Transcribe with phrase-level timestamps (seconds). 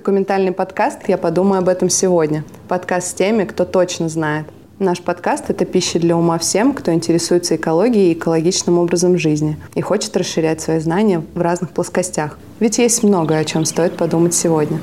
[0.00, 2.42] Документальный подкаст «Я подумаю об этом сегодня».
[2.68, 4.46] Подкаст с теми, кто точно знает.
[4.78, 9.82] Наш подкаст– это пища для ума всем, кто интересуется экологией и экологичным образом жизни и
[9.82, 12.38] хочет расширять свои знания в разных плоскостях.
[12.60, 14.80] Ведь есть многое, о чем стоит подумать сегодня.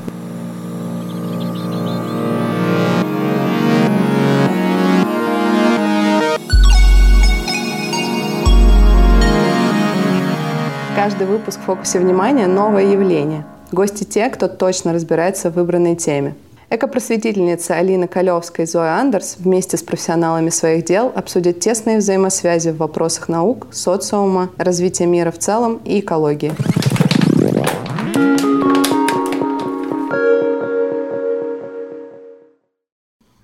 [10.95, 13.43] Каждый выпуск в фокусе внимания– новое явление.
[13.71, 16.35] Гости те, кто точно разбирается в выбранной теме.
[16.69, 22.77] Экопросветительница Алина Калевская и Зоя Андерс вместе с профессионалами своих дел обсудят тесные взаимосвязи в
[22.77, 26.53] вопросах наук, социума, развития мира в целом и экологии.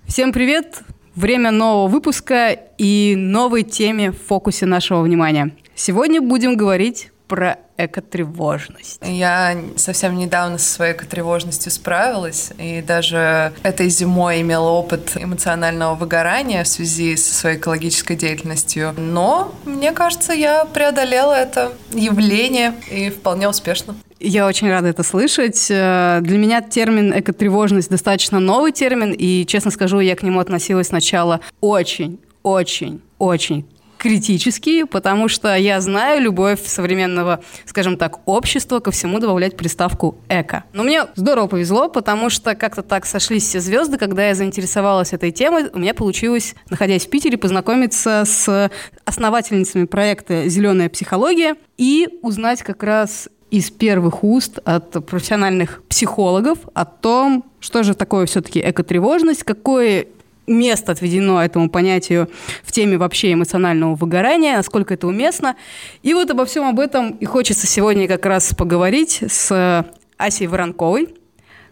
[0.06, 0.80] Всем привет!
[1.14, 5.50] Время нового выпуска и новой теме в фокусе нашего внимания.
[5.74, 9.00] Сегодня будем говорить про экотревожность.
[9.02, 16.62] Я совсем недавно со своей экотревожностью справилась, и даже этой зимой имела опыт эмоционального выгорания
[16.64, 18.94] в связи со своей экологической деятельностью.
[18.96, 23.96] Но, мне кажется, я преодолела это явление и вполне успешно.
[24.20, 25.66] Я очень рада это слышать.
[25.70, 30.88] Э, для меня термин экотревожность достаточно новый термин, и, честно скажу, я к нему относилась
[30.88, 33.66] сначала очень, очень, очень
[34.04, 40.64] критический, потому что я знаю любовь современного, скажем так, общества ко всему добавлять приставку «эко».
[40.74, 45.30] Но мне здорово повезло, потому что как-то так сошлись все звезды, когда я заинтересовалась этой
[45.30, 48.70] темой, у меня получилось, находясь в Питере, познакомиться с
[49.06, 56.84] основательницами проекта «Зеленая психология» и узнать как раз из первых уст от профессиональных психологов о
[56.84, 60.08] том, что же такое все-таки экотревожность, какое
[60.46, 62.28] место отведено этому понятию
[62.62, 65.56] в теме вообще эмоционального выгорания, насколько это уместно.
[66.02, 71.14] И вот обо всем об этом и хочется сегодня как раз поговорить с Асей Воронковой,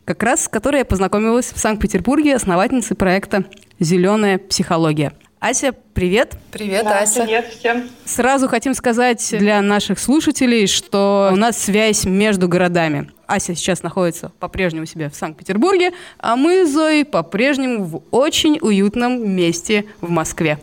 [0.05, 3.45] как раз с которой я познакомилась в Санкт-Петербурге, основательницей проекта
[3.79, 5.13] «Зеленая психология».
[5.43, 6.37] Ася, привет.
[6.53, 7.25] Привет, да, Ася.
[7.25, 7.91] Привет всем.
[8.05, 13.11] Сразу хотим сказать для наших слушателей, что у нас связь между городами.
[13.27, 19.29] Ася сейчас находится по-прежнему себе в Санкт-Петербурге, а мы с Зоей по-прежнему в очень уютном
[19.29, 20.61] месте в Москве.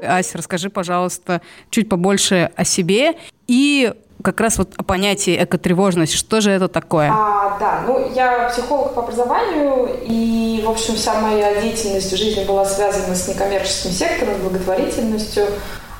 [0.00, 3.14] Ася, расскажи, пожалуйста, чуть побольше о себе
[3.48, 6.14] и как раз вот о понятии экотревожность.
[6.14, 7.10] Что же это такое?
[7.10, 12.44] А, да, ну я психолог по образованию, и, в общем, вся моя деятельность в жизни
[12.44, 15.46] была связана с некоммерческим сектором, благотворительностью,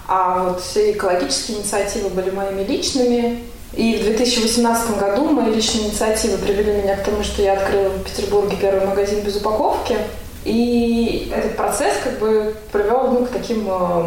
[0.08, 3.44] а вот все экологические инициативы были моими личными.
[3.74, 8.02] И в 2018 году мои личные инициативы привели меня к тому, что я открыла в
[8.02, 9.96] Петербурге первый магазин без упаковки.
[10.44, 14.04] И этот процесс как бы привел ну, к таким э,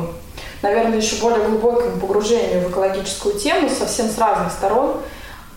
[0.63, 4.97] наверное, еще более глубокому погружению в экологическую тему совсем с разных сторон.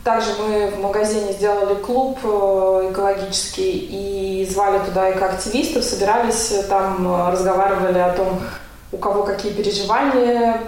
[0.04, 7.30] Также мы в магазине сделали клуб э, экологический и звали туда экоактивистов, собирались там, э,
[7.32, 8.40] разговаривали о том,
[8.92, 10.60] у кого какие переживания,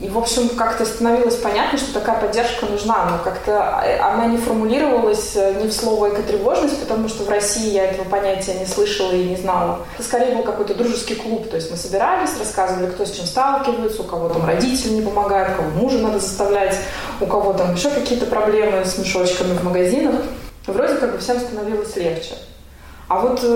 [0.00, 5.36] и, в общем, как-то становилось понятно, что такая поддержка нужна, но как-то она не формулировалась
[5.36, 9.22] э, ни в слово экотревожность, потому что в России я этого понятия не слышала и
[9.22, 9.78] не знала.
[9.94, 14.02] Это скорее был какой-то дружеский клуб, то есть мы собирались, рассказывали, кто с чем сталкивается,
[14.02, 16.76] у кого там родители не помогают, кого мужа надо заставлять,
[17.20, 20.22] у кого там еще какие-то проблемы с мешочками в магазинах.
[20.66, 22.34] Вроде как бы всем становилось легче.
[23.06, 23.46] А вот э,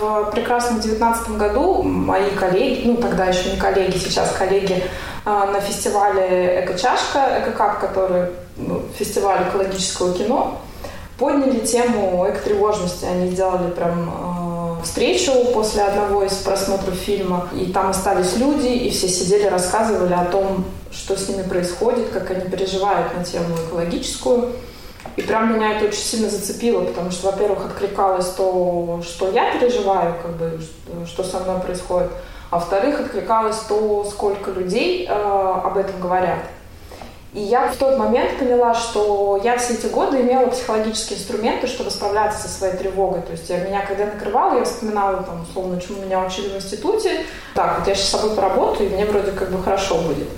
[0.00, 4.84] в прекрасном девятнадцатом году мои коллеги, ну тогда еще не коллеги, сейчас коллеги
[5.24, 10.58] э, на фестивале «Эко-чашка», «Эко-кап», который ну, фестиваль экологического кино,
[11.18, 13.04] подняли тему экотревожности.
[13.04, 18.90] Они сделали прям э, встречу после одного из просмотров фильма, и там остались люди, и
[18.90, 24.50] все сидели, рассказывали о том, что с ними происходит, как они переживают на тему экологическую.
[25.16, 30.14] И прям меня это очень сильно зацепило, потому что, во-первых, откликалось то, что я переживаю,
[30.22, 30.60] как бы,
[31.06, 32.10] что со мной происходит,
[32.50, 36.38] а во-вторых, откликалось то, сколько людей э, об этом говорят.
[37.32, 41.90] И я в тот момент поняла, что я все эти годы имела психологические инструменты, чтобы
[41.90, 43.22] справляться со своей тревогой.
[43.22, 47.24] То есть я, меня когда накрывала, я вспоминала, там, условно, чему меня учили в институте.
[47.54, 50.28] Так, вот я сейчас с собой поработаю, и мне вроде как бы хорошо будет.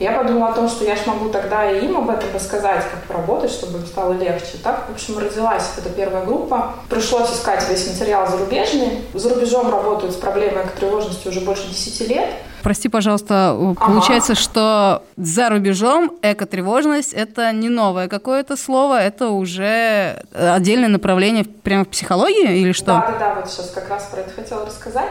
[0.00, 3.50] Я подумала о том, что я смогу тогда и им об этом рассказать, как поработать,
[3.50, 4.56] чтобы им стало легче.
[4.64, 6.72] Так, в общем, родилась эта первая группа.
[6.88, 9.02] Пришлось искать весь материал зарубежный.
[9.12, 12.30] За рубежом работают с проблемой тревожности уже больше 10 лет.
[12.62, 14.40] Прости, пожалуйста, получается, ага.
[14.40, 21.88] что за рубежом экотревожность– это не новое какое-то слово, это уже отдельное направление прямо в
[21.88, 22.86] психологии или что?
[22.86, 25.10] Да, да, да, вот сейчас как раз про это хотела рассказать.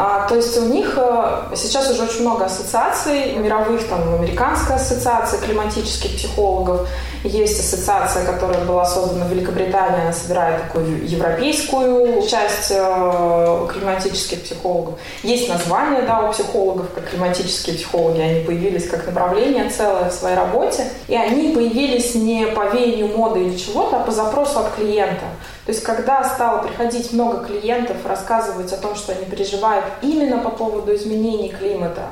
[0.00, 5.40] А, то есть у них э, сейчас уже очень много ассоциаций мировых, там американская ассоциация
[5.40, 6.88] климатических психологов,
[7.24, 15.00] Есть ассоциация, которая была создана в Великобритании, она собирает такую европейскую часть э, климатических психологов.
[15.24, 20.36] Есть название да, у психологов, как климатические психологи, они появились как направление целое в своей
[20.36, 25.24] работе, и они появились не по веянию моды или чего-то, а по запросу от клиента.
[25.68, 30.48] То есть, когда стало приходить много клиентов, рассказывать о том, что они переживают именно по
[30.48, 32.04] поводу изменений климата,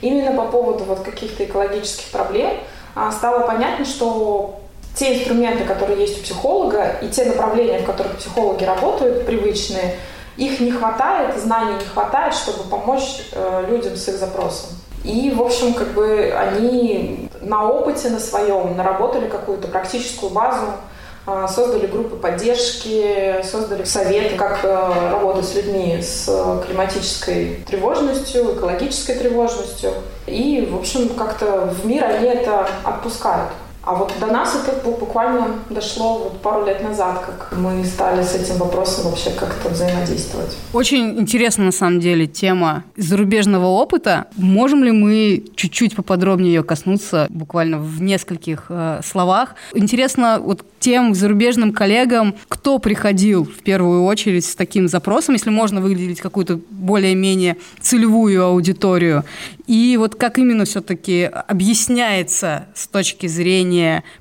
[0.00, 2.52] именно по поводу вот каких-то экологических проблем,
[2.94, 4.60] а, стало понятно, что
[4.96, 9.96] те инструменты, которые есть у психолога, и те направления, в которых психологи работают, привычные,
[10.38, 14.70] их не хватает, знаний не хватает, чтобы помочь э, людям с их запросом.
[15.04, 20.68] И, в общем, как бы они на опыте на своем наработали какую-то практическую базу,
[21.48, 26.26] создали группы поддержки, создали советы, как э, работать с людьми с
[26.66, 29.92] климатической тревожностью, экологической тревожностью.
[30.26, 33.50] И, в общем, как-то в мир они это отпускают.
[33.84, 38.34] А вот до нас это буквально дошло вот пару лет назад, как мы стали с
[38.34, 40.56] этим вопросом вообще как-то взаимодействовать.
[40.72, 44.26] Очень интересна на самом деле тема зарубежного опыта.
[44.36, 49.56] Можем ли мы чуть-чуть поподробнее ее коснуться, буквально в нескольких э, словах?
[49.74, 55.80] Интересно вот тем зарубежным коллегам, кто приходил в первую очередь с таким запросом, если можно
[55.80, 59.24] выделить какую-то более-менее целевую аудиторию,
[59.66, 63.71] и вот как именно все-таки объясняется с точки зрения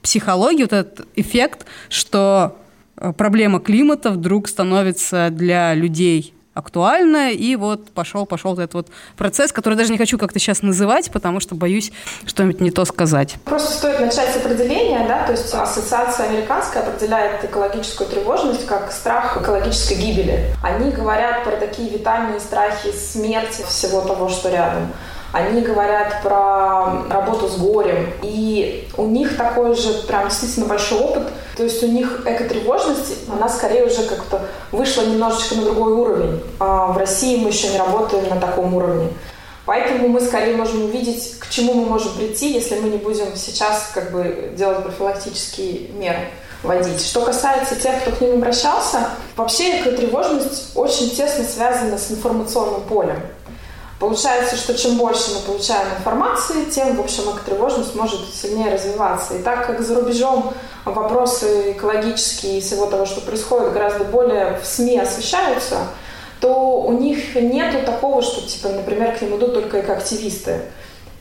[0.01, 2.57] психологии вот этот эффект, что
[2.98, 8.88] э, проблема климата вдруг становится для людей актуально, и вот пошел, пошел этот вот
[9.18, 11.92] процесс, который даже не хочу как-то сейчас называть, потому что боюсь
[12.25, 13.36] что-нибудь не то сказать.
[13.45, 19.42] Просто стоит начать с определения, да, то есть ассоциация американская определяет экологическую тревожность как страх
[19.42, 20.53] экологической гибели.
[20.62, 24.92] Они говорят про такие витальные страхи смерти всего того, что рядом.
[25.31, 28.12] Они говорят про работу с горем.
[28.22, 31.24] И у них такой же прям действительно большой опыт.
[31.56, 34.42] То есть у них экотревожность, она скорее уже как-то
[34.72, 36.44] вышла немножечко на другой уровень.
[36.60, 39.10] А в России мы еще не работаем на таком уровне.
[39.66, 43.92] Поэтому мы скорее можем увидеть, к чему мы можем прийти, если мы не будем сейчас
[43.94, 46.19] как бы делать профилактические меры
[46.63, 47.06] вводить.
[47.06, 53.22] Что касается тех, кто к ним обращался, вообще экотревожность очень тесно связана с информационным полем.
[54.01, 59.36] Получается, что чем больше мы получаем информации, тем, в общем, тревожность может сильнее развиваться.
[59.36, 60.56] И так как за рубежом
[60.86, 65.89] вопросы экологические и всего того, что происходит, гораздо более в СМИ освещаются,
[66.39, 70.62] то у них нету такого, что, типа, например, к ним идут только экоактивисты.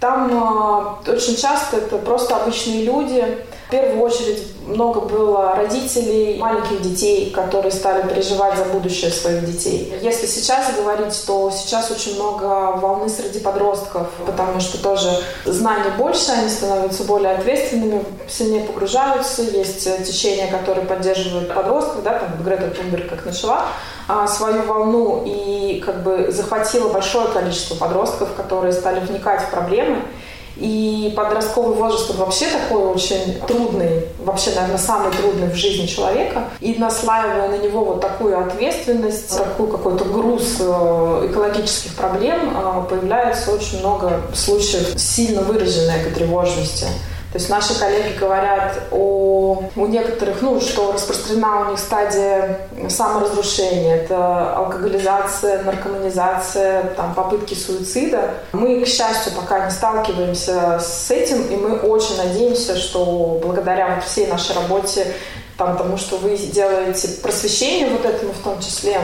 [0.01, 3.23] Там э, очень часто это просто обычные люди,
[3.69, 9.93] в первую очередь много было родителей маленьких детей, которые стали переживать за будущее своих детей.
[10.01, 15.11] Если сейчас говорить, то сейчас очень много волны среди подростков, потому что тоже
[15.45, 19.43] знаний больше, они становятся более ответственными, сильнее погружаются.
[19.43, 23.67] Есть течения, которые поддерживают подростков, да, там Грета Тунберг как начала
[24.09, 30.03] а, свою волну и как бы захватила большое количество подростков, которые стали вникать в проблемы.
[30.61, 36.45] И подростковый возраст вообще такой очень трудный, вообще, наверное, самый трудный в жизни человека.
[36.61, 43.53] И наслаивая на него вот такую ответственность, такой какой-то груз э, экологических проблем, э, появляется
[43.53, 46.87] очень много случаев сильно выраженной экотревожности.
[47.33, 53.97] То есть наши коллеги говорят о, у некоторых, ну, что распространена у них стадия саморазрушения.
[53.97, 58.35] Это алкоголизация, наркоманизация, там, попытки суицида.
[58.53, 64.05] Мы, к счастью, пока не сталкиваемся с этим, и мы очень надеемся, что благодаря вот
[64.05, 65.07] всей нашей работе,
[65.57, 69.01] там, тому, что вы делаете просвещение вот этому в том числе,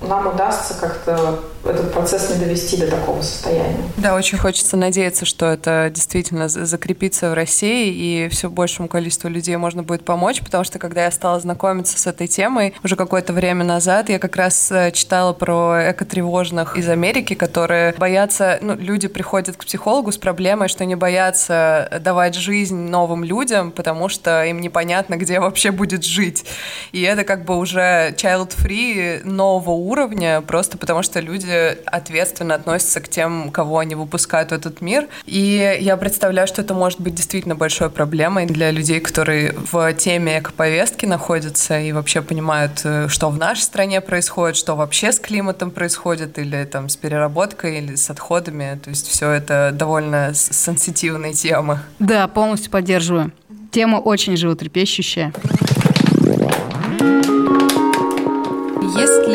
[0.00, 3.76] нам удастся как-то этот процесс не довести до такого состояния.
[3.96, 9.56] Да, очень хочется надеяться, что это действительно закрепится в России и все большему количеству людей
[9.56, 13.64] можно будет помочь, потому что когда я стала знакомиться с этой темой уже какое-то время
[13.64, 19.56] назад, я как раз э, читала про экотревожных из Америки, которые боятся, ну, люди приходят
[19.56, 25.16] к психологу с проблемой, что не боятся давать жизнь новым людям, потому что им непонятно,
[25.16, 26.44] где вообще будет жить.
[26.92, 31.55] И это как бы уже child-free нового уровня, просто потому что люди
[31.86, 35.08] ответственно относятся к тем, кого они выпускают в этот мир.
[35.26, 40.38] И я представляю, что это может быть действительно большой проблемой для людей, которые в теме
[40.38, 45.70] экоповестки находятся и вообще понимают, э, что в нашей стране происходит, что вообще с климатом
[45.70, 48.78] происходит, или там с переработкой, или с отходами.
[48.82, 51.80] То есть все это довольно сенситивные темы.
[51.98, 53.32] Да, полностью поддерживаю.
[53.70, 55.32] Тема очень животрепещущая.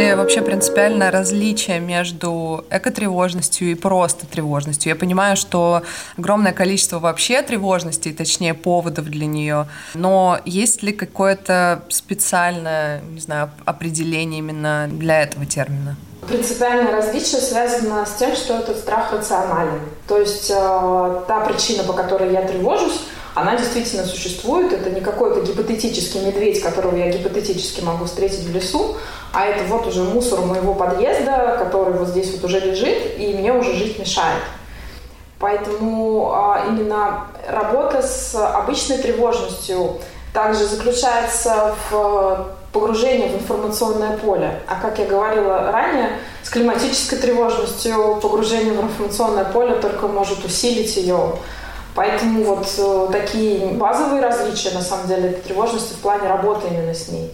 [0.02, 4.90] Ли вообще принципиальное различие между экотревожностью и просто тревожностью?
[4.90, 5.84] Я понимаю, что
[6.18, 13.52] огромное количество вообще тревожностей, точнее поводов для нее, но есть ли какое-то специальное, не знаю,
[13.66, 15.96] определение именно для этого термина?
[16.28, 19.80] Принципиальное различие связано с тем, что этот страх рационален.
[20.08, 23.02] То есть э, та причина, по которой я тревожусь,
[23.34, 24.74] она действительно существует.
[24.74, 28.98] Это не какой-то гипотетический медведь, которого я гипотетически могу встретить в лесу,
[29.34, 33.54] а это вот уже мусор моего подъезда, который вот здесь вот уже лежит, и мне
[33.54, 34.42] уже жить мешает.
[35.40, 39.98] Поэтому а, именно работа с обычной тревожностью
[40.34, 44.62] также заключается в погружении в информационное поле.
[44.68, 46.12] А как я говорила ранее,
[46.44, 51.34] с климатической тревожностью погружение в информационное поле только может усилить ее.
[51.94, 57.10] Поэтому вот э, такие базовые различия, на самом деле, тревожности в плане работы именно с
[57.10, 57.32] ней.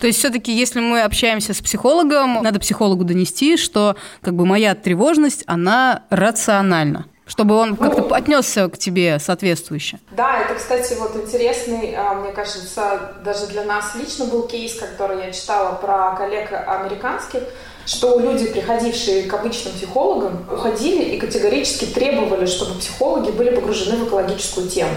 [0.00, 4.74] То есть все-таки, если мы общаемся с психологом, надо психологу донести, что как бы моя
[4.74, 9.98] тревожность, она рациональна чтобы он как-то ну, отнесся к тебе соответствующе.
[10.12, 15.26] Да, это, кстати, вот интересный, а, мне кажется, даже для нас лично был кейс, который
[15.26, 17.42] я читала про коллег американских,
[17.88, 24.06] что люди, приходившие к обычным психологам, уходили и категорически требовали, чтобы психологи были погружены в
[24.06, 24.90] экологическую тему.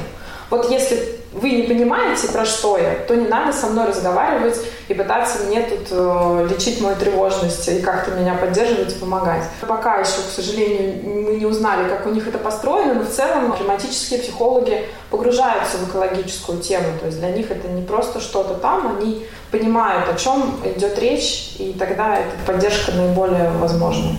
[0.52, 4.94] Вот если вы не понимаете, про что я, то не надо со мной разговаривать и
[4.94, 9.44] пытаться мне тут э, лечить мою тревожность и как-то меня поддерживать и помогать.
[9.62, 13.54] Пока еще, к сожалению, мы не узнали, как у них это построено, но в целом
[13.54, 16.88] климатические психологи погружаются в экологическую тему.
[17.00, 21.56] То есть для них это не просто что-то там, они понимают, о чем идет речь,
[21.60, 24.18] и тогда эта поддержка наиболее возможна.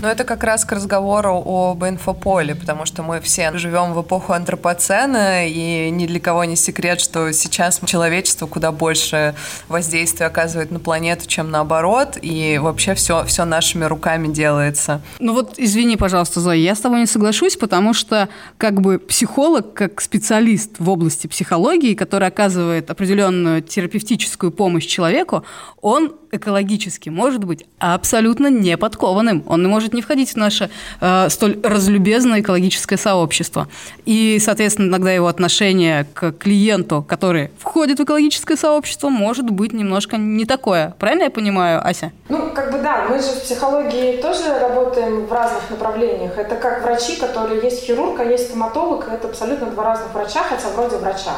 [0.00, 4.32] Но это как раз к разговору об инфополе, потому что мы все живем в эпоху
[4.32, 9.34] антропоцена, и ни для кого не секрет, что сейчас человечество куда больше
[9.66, 15.02] воздействия оказывает на планету, чем наоборот, и вообще все, все нашими руками делается.
[15.18, 19.74] Ну вот, извини, пожалуйста, Зоя, я с тобой не соглашусь, потому что как бы психолог,
[19.74, 25.42] как специалист в области психологии, который оказывает определенную терапевтическую помощь человеку,
[25.80, 29.42] он экологически может быть абсолютно неподкованным.
[29.46, 30.70] Он может может не входить в наше
[31.00, 33.68] э, столь разлюбезное экологическое сообщество.
[34.06, 40.16] И, соответственно, иногда его отношение к клиенту, который входит в экологическое сообщество, может быть немножко
[40.16, 40.94] не такое.
[40.98, 42.10] Правильно я понимаю, Ася?
[42.28, 46.36] Ну, как бы да, мы же в психологии тоже работаем в разных направлениях.
[46.36, 49.08] Это как врачи, которые есть хирург, а есть стоматолог.
[49.08, 51.36] Это абсолютно два разных врача, хотя вроде врача.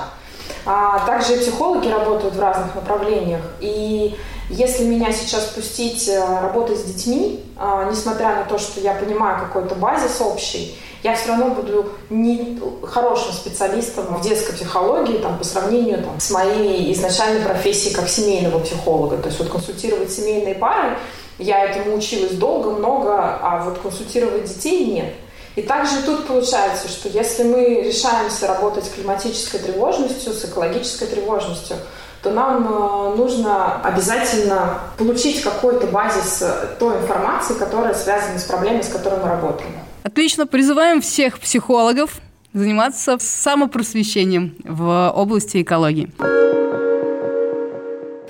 [0.66, 3.42] А также психологи работают в разных направлениях.
[3.60, 4.16] И
[4.50, 9.40] если меня сейчас пустить э, работать с детьми, а, несмотря на то, что я понимаю
[9.40, 15.44] какой-то базис общий, я все равно буду не хорошим специалистом в детской психологии там, по
[15.44, 19.16] сравнению там, с моей изначальной профессией как семейного психолога.
[19.18, 20.98] То есть вот консультировать семейные пары,
[21.38, 25.14] я этому училась долго, много, а вот консультировать детей нет.
[25.56, 31.76] И также тут получается, что если мы решаемся работать с климатической тревожностью, с экологической тревожностью,
[32.22, 38.84] то нам э, нужно обязательно получить какой-то базис э, той информации, которая связана с проблемой,
[38.84, 39.72] с которой мы работаем.
[40.02, 40.46] Отлично.
[40.46, 42.20] Призываем всех психологов
[42.52, 46.10] заниматься самопросвещением в области экологии.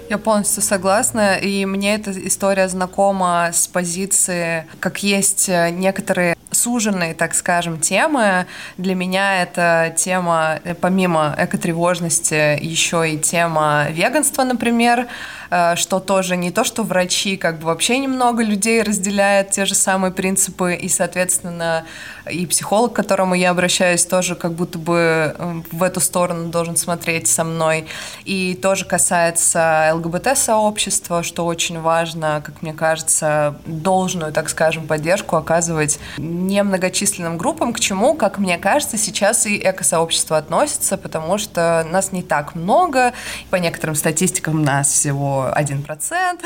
[0.09, 7.14] Я полностью согласна, и мне эта история знакома с позиции, как есть э, некоторые суженные,
[7.14, 8.47] так скажем, темы.
[8.76, 16.50] Для меня это тема, помимо экотревожности, еще и тема веганства, например, Э, что тоже не
[16.50, 21.85] то, что врачи, как бы вообще немного людей разделяют те же самые принципы, и, соответственно,
[22.30, 26.76] и психолог, к которому я обращаюсь, тоже как будто бы э, в эту сторону должен
[26.76, 27.87] смотреть со мной.
[28.25, 35.99] И тоже касается ЛГБТ-сообщества, что очень важно, как мне кажется, должную, так скажем, поддержку оказывать
[36.19, 42.23] немногочисленным группам, к чему, как мне кажется, сейчас и эко-сообщество относится, потому что нас не
[42.23, 43.12] так много,
[43.50, 46.40] по некоторым статистикам нас всего 1%.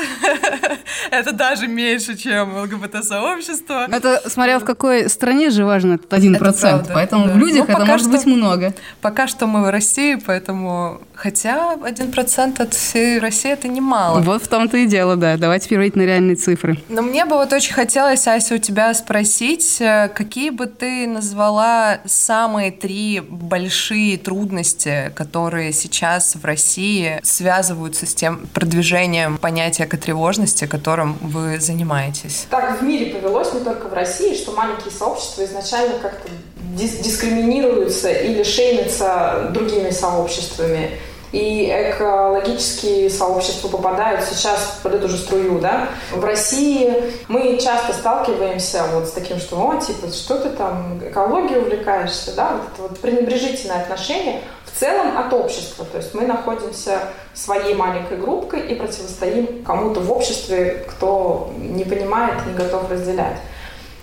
[1.11, 3.87] это даже меньше, чем ЛГБТ-сообщество.
[3.91, 6.35] Это смотря в какой стране же важно этот 1%.
[6.35, 7.33] Это правда, поэтому да.
[7.33, 8.73] в людях ну, это может что, быть много.
[9.01, 11.01] Пока что мы в России, поэтому...
[11.15, 14.21] Хотя 1% от всей России это немало.
[14.21, 15.37] Вот в том-то и дело, да.
[15.37, 16.77] Давайте переводить на реальные цифры.
[16.89, 21.99] Но мне бы вот очень хотелось, Ася, у тебя спросить, э, какие бы ты назвала
[22.05, 30.65] самые три большие трудности, которые сейчас в России связываются с тем продвижением продвижением понятия экотревожности,
[30.67, 32.47] которым вы занимаетесь?
[32.49, 36.29] Так в мире повелось, не только в России, что маленькие сообщества изначально как-то
[36.73, 40.91] дис дискриминируются или шеймятся другими сообществами.
[41.35, 45.89] и экологические сообщества попадают сейчас под эту же струю, да.
[46.13, 46.93] В России
[47.27, 52.53] мы часто сталкиваемся вот с таким, что, о, типа, что ты там экологией увлекаешься, да,
[52.53, 55.85] вот это вот пренебрежительное отношение в целом от общества.
[55.91, 56.99] То есть мы находимся
[57.33, 63.37] своей маленькой группкой и противостоим кому-то в обществе, кто не понимает, не готов разделять.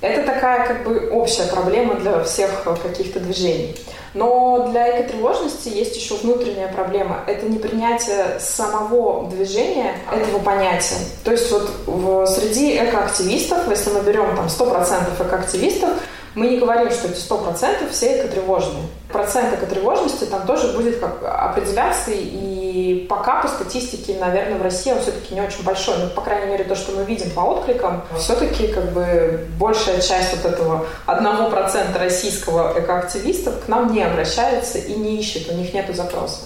[0.02, 3.76] Это такая как бы общая проблема для всех каких-то движений.
[4.14, 7.20] Но для экотревожности есть еще внутренняя проблема.
[7.26, 10.96] Это непринятие самого движения этого понятия.
[11.24, 15.90] То есть вот в, среди экоактивистов, если мы берем там 100% экоактивистов,
[16.34, 18.84] мы не говорим, что эти 100% все экотревожные.
[19.10, 22.61] Процент экотревожности там тоже будет как определяться, и
[23.08, 25.96] пока по статистике, наверное, в России он все-таки не очень большой.
[25.98, 30.36] Но, по крайней мере, то, что мы видим по откликам, все-таки как бы большая часть
[30.36, 35.94] вот этого 1% российского экоактивистов к нам не обращается и не ищет, у них нет
[35.94, 36.40] запроса.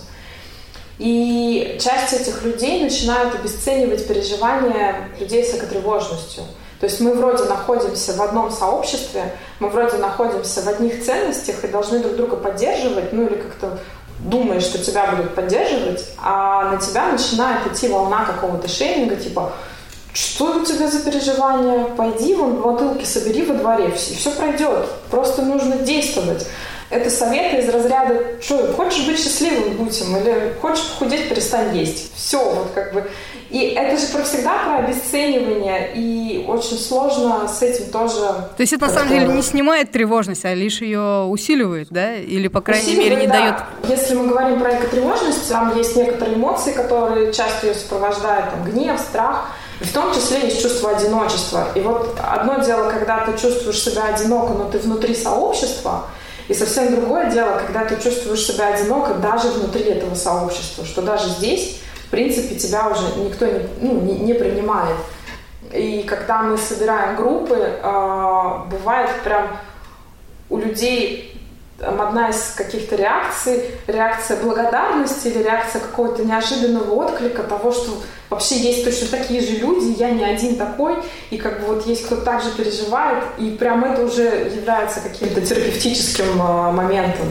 [0.98, 6.44] И часть этих людей начинают обесценивать переживания людей с экотревожностью.
[6.80, 11.68] То есть мы вроде находимся в одном сообществе, мы вроде находимся в одних ценностях и
[11.68, 13.78] должны друг друга поддерживать, ну или как-то
[14.28, 19.52] думаешь, что тебя будут поддерживать, а на тебя начинает идти волна какого-то шейминга, типа
[20.16, 21.84] что у тебя за переживания?
[21.94, 24.88] Пойди вон бутылки собери во дворе, и все пройдет.
[25.10, 26.46] Просто нужно действовать.
[26.88, 32.14] Это советы из разряда, что хочешь быть счастливым, будь им, или хочешь похудеть, перестань есть.
[32.14, 33.10] Все, вот как бы.
[33.56, 38.20] И это же про всегда про обесценивание, и очень сложно с этим тоже...
[38.20, 42.16] То есть это на самом деле не снимает тревожность, а лишь ее усиливает, да?
[42.16, 43.32] Или, по крайней усиливает, мере, не да.
[43.32, 43.98] дает...
[43.98, 49.00] Если мы говорим про экотревожность, там есть некоторые эмоции, которые часто ее сопровождают, там, гнев,
[49.00, 49.46] страх,
[49.80, 51.68] и в том числе есть чувство одиночества.
[51.74, 56.04] И вот одно дело, когда ты чувствуешь себя одиноко, но ты внутри сообщества,
[56.48, 61.30] и совсем другое дело, когда ты чувствуешь себя одиноко даже внутри этого сообщества, что даже
[61.30, 64.96] здесь в принципе, тебя уже никто не, ну, не, не принимает.
[65.72, 69.58] И когда мы собираем группы, э, бывает прям
[70.48, 71.36] у людей
[71.78, 78.58] там, одна из каких-то реакций, реакция благодарности или реакция какого-то неожиданного отклика того, что вообще
[78.58, 80.94] есть точно такие же люди, я не один такой,
[81.30, 84.22] и как бы вот есть кто так же переживает, и прям это уже
[84.54, 87.26] является каким-то терапевтическим э, моментом.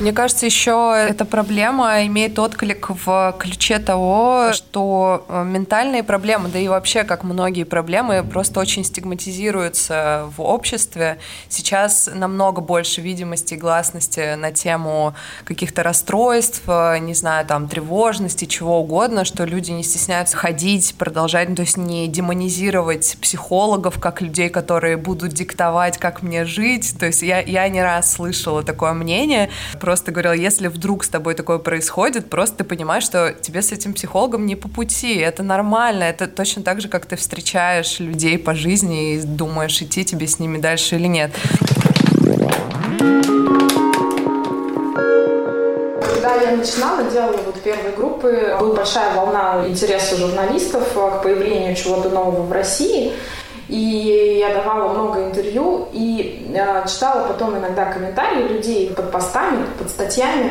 [0.00, 6.58] Мне кажется, еще эта проблема имеет отклик в ключе того, что э, ментальные проблемы, да
[6.58, 11.18] и вообще, как многие проблемы, просто очень стигматизируются в обществе.
[11.50, 18.46] Сейчас намного больше видимости и гласности на тему каких-то расстройств, э, не знаю, там, тревожности,
[18.46, 24.22] чего угодно, что люди не стесняются ходить, продолжать, ну, то есть не демонизировать психологов как
[24.22, 26.98] людей, которые будут диктовать, как мне жить.
[26.98, 29.50] То есть я, я не раз слышала такое мнение,
[29.90, 33.92] просто говорила, если вдруг с тобой такое происходит, просто ты понимаешь, что тебе с этим
[33.92, 38.54] психологом не по пути, это нормально, это точно так же, как ты встречаешь людей по
[38.54, 41.32] жизни и думаешь, идти тебе с ними дальше или нет.
[46.14, 52.10] Когда я начинала, делала вот первые группы, была большая волна интереса журналистов к появлению чего-то
[52.10, 53.12] нового в России.
[53.70, 59.88] И я давала много интервью и э, читала потом иногда комментарии людей под постами, под
[59.90, 60.50] статьями.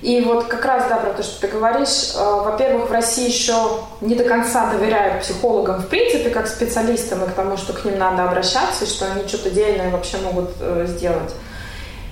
[0.00, 3.54] И вот как раз, да, про то, что ты говоришь, э, во-первых, в России еще
[4.00, 7.98] не до конца доверяют психологам в принципе как специалистам и к тому, что к ним
[7.98, 11.34] надо обращаться, и что они что-то дельное вообще могут э, сделать.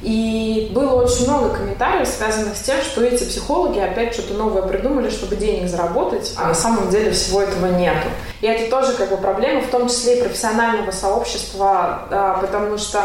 [0.03, 5.11] И было очень много комментариев, связанных с тем, что эти психологи опять что-то новое придумали,
[5.11, 8.09] чтобы денег заработать, а на самом деле всего этого нету.
[8.41, 13.01] И это тоже как бы проблема, в том числе и профессионального сообщества, да, потому что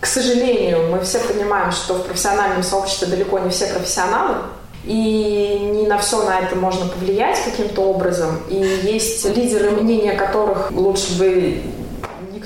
[0.00, 4.34] к сожалению, мы все понимаем, что в профессиональном сообществе далеко не все профессионалы,
[4.84, 8.42] и не на все на это можно повлиять каким-то образом.
[8.50, 11.62] И есть лидеры, мнения которых лучше бы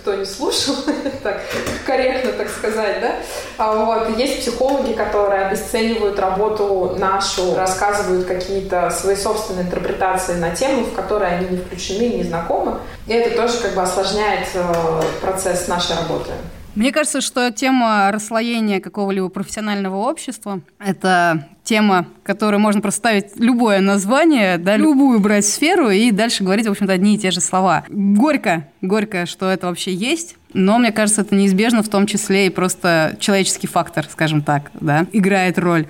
[0.08, 0.74] никто не слушал,
[1.22, 1.42] так
[1.86, 3.16] корректно так сказать, да.
[3.56, 4.18] А вот.
[4.18, 11.36] Есть психологи, которые обесценивают работу нашу, рассказывают какие-то свои собственные интерпретации на тему, в которые
[11.36, 12.78] они не включены, не знакомы.
[13.06, 16.30] И это тоже как бы осложняет э, процесс нашей работы.
[16.74, 24.56] Мне кажется, что тема расслоения какого-либо профессионального общества– это тема, которой можно проставить любое название,
[24.56, 27.84] да, любую брать сферу и дальше говорить, в общем-то, одни и те же слова.
[27.90, 32.50] Горько, горько, что это вообще есть, но мне кажется, это неизбежно, в том числе и
[32.50, 35.86] просто человеческий фактор, скажем так, да, играет роль.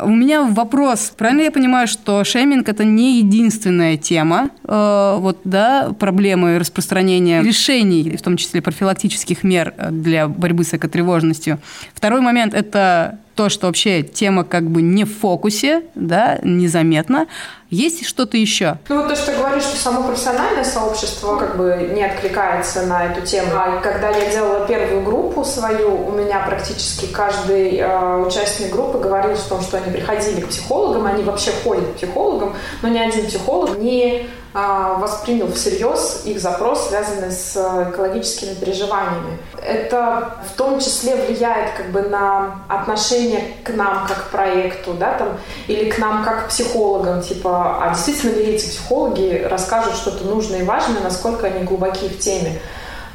[0.00, 1.12] У меня вопрос.
[1.16, 8.16] Правильно я понимаю, что шейминг это не единственная тема, э, вот, да, проблемы распространения решений,
[8.16, 11.60] в том числе профилактических мер для борьбы с экотревожностью.
[11.94, 17.26] Второй момент– это то, что вообще тема как бы не в фокусе, да, незаметно.
[17.70, 18.76] Есть что-то еще?
[18.90, 23.06] Ну вот то, что ты говоришь, что само профессиональное сообщество как бы не откликается на
[23.06, 23.48] эту тему.
[23.54, 29.32] А когда я делала первую группу свою, у меня практически каждый э, участник группы говорил
[29.32, 33.26] о том, что они приходили к психологам, они вообще ходят к психологам, но ни один
[33.26, 37.56] психолог не воспринял всерьез их запрос, связанный с
[37.90, 39.38] экологическими переживаниями.
[39.64, 45.38] Это в том числе влияет как бы на отношение к нам как проекту, да, там,
[45.68, 50.64] или к нам как психологам, типа, а действительно ли эти психологи расскажут что-то нужное и
[50.64, 52.60] важное, насколько они глубоки в теме.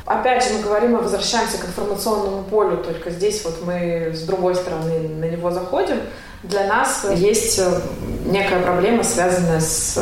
[0.05, 4.55] Опять же, мы говорим, мы возвращаемся к информационному полю, только здесь вот мы с другой
[4.55, 6.01] стороны на него заходим.
[6.43, 7.59] Для нас есть
[8.25, 9.99] некая проблема, связанная с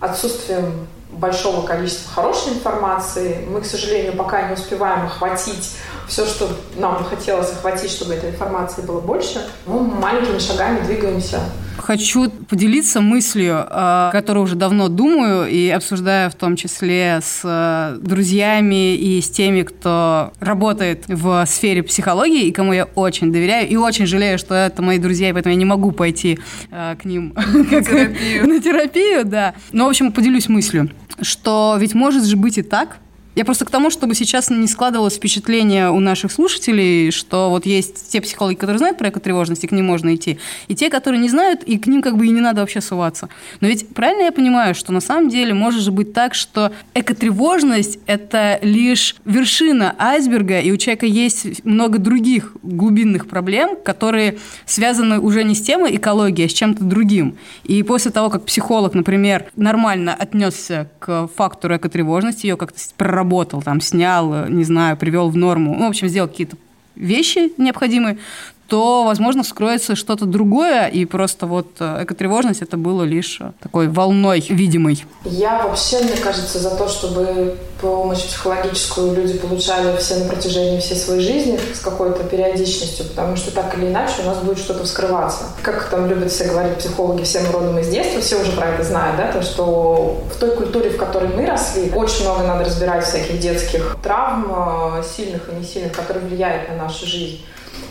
[0.00, 3.44] отсутствием большого количества хорошей информации.
[3.48, 5.76] Мы, к сожалению, пока не успеваем охватить
[6.08, 9.46] все, что нам бы хотелось охватить, чтобы этой информации было больше.
[9.66, 11.40] Мы маленькими шагами двигаемся
[11.78, 17.98] Хочу поделиться мыслью, э, которую уже давно думаю и обсуждаю в том числе с э,
[18.00, 23.76] друзьями и с теми, кто работает в сфере психологии и кому я очень доверяю и
[23.76, 26.38] очень жалею, что это мои друзья, и поэтому я не могу пойти
[26.70, 28.48] э, к ним на терапию.
[28.48, 29.54] на терапию, да.
[29.72, 30.90] Но, в общем, поделюсь мыслью,
[31.22, 32.98] что ведь может же быть и так,
[33.38, 38.10] я просто к тому, чтобы сейчас не складывалось впечатление у наших слушателей, что вот есть
[38.10, 41.28] те психологи, которые знают про экотревожность, и к ним можно идти, и те, которые не
[41.28, 43.28] знают, и к ним как бы и не надо вообще суваться.
[43.60, 48.00] Но ведь правильно я понимаю, что на самом деле может же быть так, что экотревожность–
[48.06, 55.44] это лишь вершина айсберга, и у человека есть много других глубинных проблем, которые связаны уже
[55.44, 57.38] не с темой экологии, а с чем-то другим.
[57.62, 63.62] И после того, как психолог, например, нормально отнесся к фактору экотревожности, ее как-то проработал, обработал,
[63.62, 66.56] там, снял, не знаю, привел в норму, ну, в общем, сделал какие-то
[66.96, 68.18] вещи необходимые,
[68.68, 73.88] то, возможно, вскроется что-то другое, и просто вот э, экотревожность это было лишь э, такой
[73.88, 75.04] волной видимой.
[75.24, 80.96] Я вообще, мне кажется, за то, чтобы помощь психологическую люди получали все на протяжении всей
[80.96, 85.44] своей жизни с какой-то периодичностью, потому что так или иначе у нас будет что-то вскрываться.
[85.62, 89.16] Как там любят все говорить психологи, всем родом из детства, все уже про это знают,
[89.16, 93.40] да, то, что в той культуре, в которой мы росли, очень много надо разбирать всяких
[93.40, 97.40] детских травм, э, сильных и не сильных, которые влияют на нашу жизнь.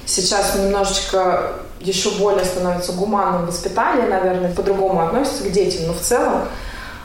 [0.07, 6.43] Сейчас немножечко еще более становится гуманным воспитание, наверное, по-другому относится к детям, но в целом,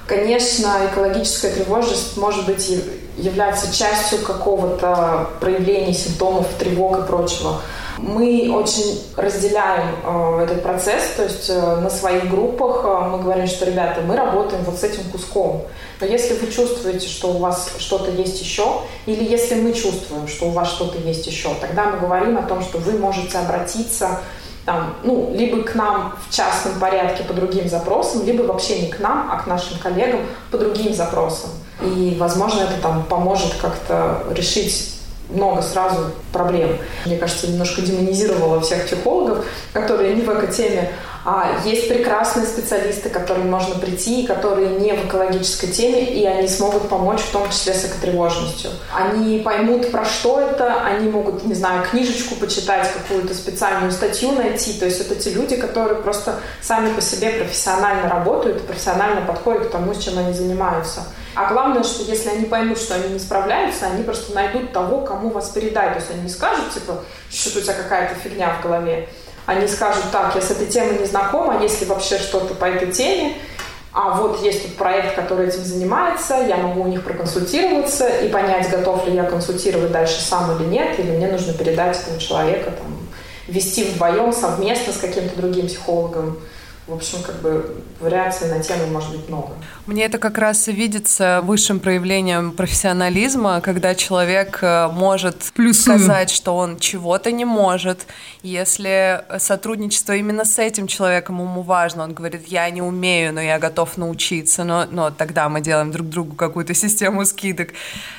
[0.07, 2.71] конечно, экологическая тревожность может быть
[3.19, 7.61] является частью какого-то проявления симптомов тревог и прочего.
[8.03, 13.47] Мы очень разделяем э, этот процесс, то есть э, на своих группах э, мы говорим,
[13.47, 15.63] что, ребята, мы работаем вот с этим куском.
[16.01, 20.47] Но если вы чувствуете, что у вас что-то есть еще, или если мы чувствуем, что
[20.47, 24.19] у вас что-то есть еще, тогда мы говорим о том, что вы можете обратиться
[24.65, 28.99] там, ну, либо к нам в частном порядке по другим запросам, либо вообще не к
[28.99, 31.51] нам, а к нашим коллегам по другим запросам.
[31.81, 36.77] И, возможно, это там поможет как-то решить много сразу проблем.
[37.07, 40.93] Мне кажется, немножко демонизировала всех психологов, которые не в эко-теме,
[41.25, 46.49] а есть прекрасные специалисты, к которым можно прийти, которые не в экологической теме, и они
[46.49, 48.73] смогут помочь в том числе с экотревожностью.
[48.93, 54.73] Они поймут, про что это, они могут, не знаю, книжечку почитать, какую-то специальную статью найти.
[54.73, 59.71] То есть это те люди, которые просто сами по себе профессионально работают профессионально подходят к
[59.71, 61.05] тому, с чем они занимаются.
[61.35, 65.31] А главное, что если они поймут, что они не справляются, они просто найдут того, кому
[65.31, 65.95] вас передать.
[65.95, 69.09] То есть они не скажут, типа, что у тебя какая-то фигня в голове.
[69.47, 73.35] Они скажут, так, я с этой темой не знакома, если вообще что-то по этой теме,
[73.93, 78.71] а вот есть тут проект, который этим занимается, я могу у них проконсультироваться и понять,
[78.71, 82.99] готов ли я консультировать дальше сам или нет, или мне нужно передать этого человека, там,
[83.49, 86.39] вести вдвоем, совместно с каким-то другим психологом.
[86.89, 89.51] В общем, как бы вариаций на тему может быть много.
[89.87, 95.99] Мне это как раз и видится высшим проявлением профессионализма, когда человек э, может Плюсую.
[95.99, 98.07] сказать, что он чего-то не может.
[98.43, 103.61] Если сотрудничество именно с этим человеком ему важно, он говорит, я не умею, но я
[103.61, 107.69] готов научиться, но, но тогда мы делаем друг другу какую-то систему скидок.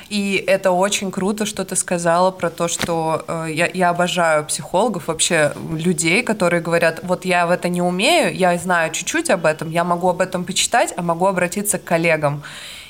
[0.08, 5.08] И это очень круто, что ты сказала про то, что э, я, я обожаю психологов,
[5.08, 9.70] вообще людей, которые говорят, вот я в это не умею, я знаю чуть-чуть об этом,
[9.70, 12.42] я могу об этом почитать, а могу обратиться к коллегам.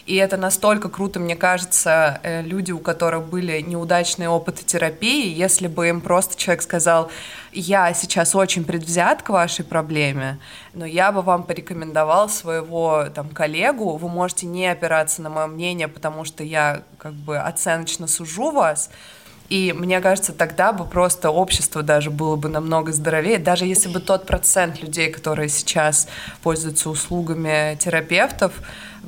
[0.07, 5.66] И это настолько круто, мне кажется, э, люди, у которых были неудачные опыты терапии, если
[5.66, 7.11] бы им просто человек сказал,
[7.53, 10.38] я сейчас очень предвзят к вашей проблеме,
[10.74, 15.88] но я бы вам порекомендовал своего там коллегу, вы можете не опираться на мое мнение,
[15.88, 18.90] потому что я как бы оценочно сужу вас,
[19.48, 24.00] и мне кажется, тогда бы просто общество даже было бы намного здоровее, даже если бы
[24.00, 26.09] тот процент людей, которые сейчас
[26.42, 28.52] пользуются услугами терапевтов,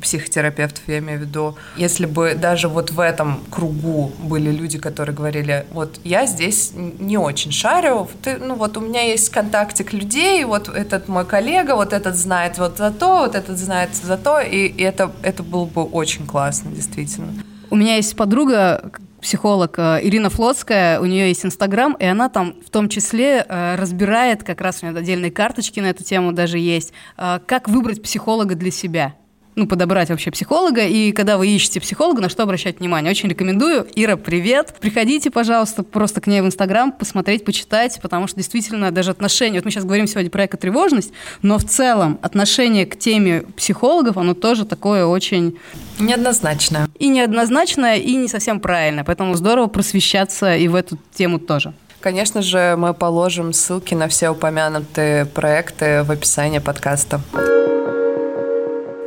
[0.00, 5.14] психотерапевтов, я имею в виду, если бы даже вот в этом кругу были люди, которые
[5.14, 10.44] говорили, вот я здесь не очень шарю, ты, ну вот у меня есть контактик людей,
[10.44, 14.40] вот этот мой коллега, вот этот знает вот за то, вот этот знает за то,
[14.40, 17.32] и, и это, это было бы очень классно, действительно.
[17.70, 18.92] У меня есть подруга,
[19.26, 23.74] психолог э, Ирина Флотская, у нее есть Инстаграм, и она там в том числе э,
[23.74, 28.00] разбирает, как раз у нее отдельные карточки на эту тему даже есть, э, как выбрать
[28.00, 29.14] психолога для себя
[29.56, 33.10] ну, подобрать вообще психолога, и когда вы ищете психолога, на что обращать внимание.
[33.10, 33.86] Очень рекомендую.
[33.94, 34.74] Ира, привет!
[34.80, 39.64] Приходите, пожалуйста, просто к ней в Инстаграм, посмотреть, почитать, потому что действительно даже отношения, вот
[39.64, 44.66] мы сейчас говорим сегодня про экотревожность, но в целом отношение к теме психологов, оно тоже
[44.66, 45.58] такое очень...
[45.98, 46.88] Неоднозначное.
[46.98, 51.72] И неоднозначное, и не совсем правильно, поэтому здорово просвещаться и в эту тему тоже.
[52.00, 57.22] Конечно же, мы положим ссылки на все упомянутые проекты в описании подкаста.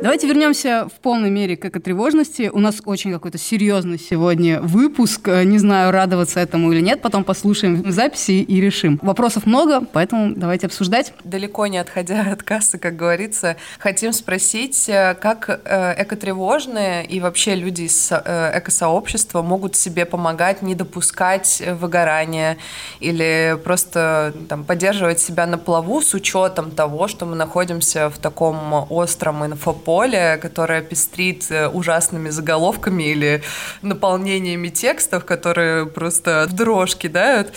[0.02, 2.50] Давайте вернемся в полной мере к экотревожности.
[2.50, 5.28] У нас очень какой-то серьезный сегодня выпуск.
[5.28, 7.02] Не знаю, радоваться этому или нет.
[7.02, 8.98] Потом послушаем записи и решим.
[9.02, 11.12] Вопросов много, поэтому давайте обсуждать.
[11.24, 17.54] Далеко не отходя от кассы, как говорится, хотим спросить, э, как э, экотревожные и вообще
[17.54, 22.56] люди из э, экосообщества могут себе помогать не допускать выгорания
[23.00, 28.86] или просто там, поддерживать себя на плаву с учетом того, что мы находимся в таком
[28.88, 33.42] остром инфополе поле, которое пестрит э, ужасными заголовками или
[33.82, 37.52] наполнениями текстов, которые просто дрожь кидают.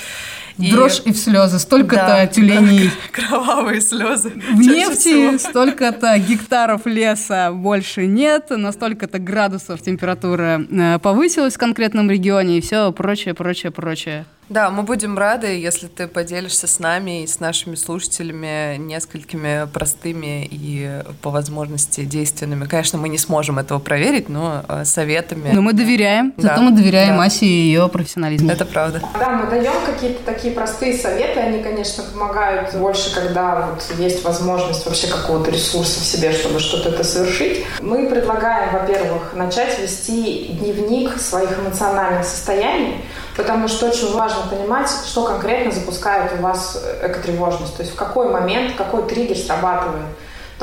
[0.57, 0.71] И...
[0.71, 1.59] Дрожь и в слезы.
[1.59, 2.91] Столько-то да, тюленей.
[3.11, 4.29] Кровавые слезы.
[4.29, 12.09] В нефти столько-то гектаров леса больше нет, на столько-то градусов температура э, повысилась в конкретном
[12.09, 14.25] регионе и все прочее, прочее, прочее.
[14.49, 20.47] Да, мы будем рады, если ты поделишься с нами и с нашими слушателями несколькими простыми
[20.51, 22.65] и по возможности действенными.
[22.65, 25.51] Конечно, мы не сможем этого проверить, но э, советами.
[25.53, 26.33] Но мы доверяем.
[26.35, 26.49] Да.
[26.49, 27.23] Зато мы доверяем да.
[27.23, 28.51] Асе и ее профессионализму.
[28.51, 29.01] Это правда.
[29.17, 31.39] Да, мы даем какие-то такие простые советы.
[31.39, 36.89] Они, конечно, помогают больше, когда вот есть возможность вообще какого-то ресурса в себе, чтобы что-то
[36.89, 37.65] это совершить.
[37.79, 43.03] Мы предлагаем, во-первых, начать вести дневник своих эмоциональных состояний.
[43.35, 47.75] Потому что очень важно понимать, что конкретно запускает у вас экотревожность.
[47.75, 50.05] То есть в какой момент, какой триггер срабатывает.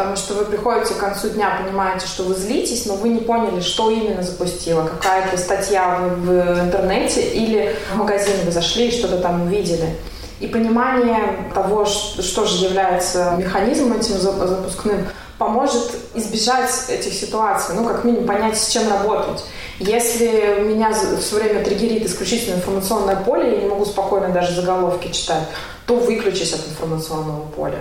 [0.01, 3.61] Потому что вы приходите к концу дня, понимаете, что вы злитесь, но вы не поняли,
[3.61, 4.87] что именно запустило.
[4.87, 9.99] Какая-то статья в, в интернете или в магазин вы зашли и что-то там увидели.
[10.41, 18.03] И понимание того, что же является механизмом этим запускным, поможет избежать этих ситуаций, ну, как
[18.05, 19.45] минимум понять, с чем работать.
[19.81, 25.45] Если меня все время триггерит исключительно информационное поле, я не могу спокойно даже заголовки читать,
[25.85, 27.81] то выключись от информационного поля.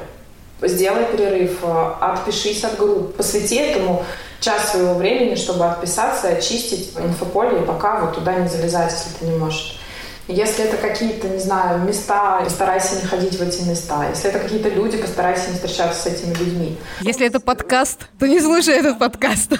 [0.61, 4.05] Сделай перерыв, э, отпишись от групп, посвяти этому
[4.39, 9.25] час своего времени, чтобы отписаться, очистить инфополе, и пока вот туда не залезать, если ты
[9.25, 9.79] не можешь.
[10.27, 14.07] Если это какие-то, не знаю, места, постарайся не ходить в эти места.
[14.09, 16.77] Если это какие-то люди, постарайся не встречаться с этими людьми.
[17.01, 19.53] Если это подкаст, то не слушай этот подкаст.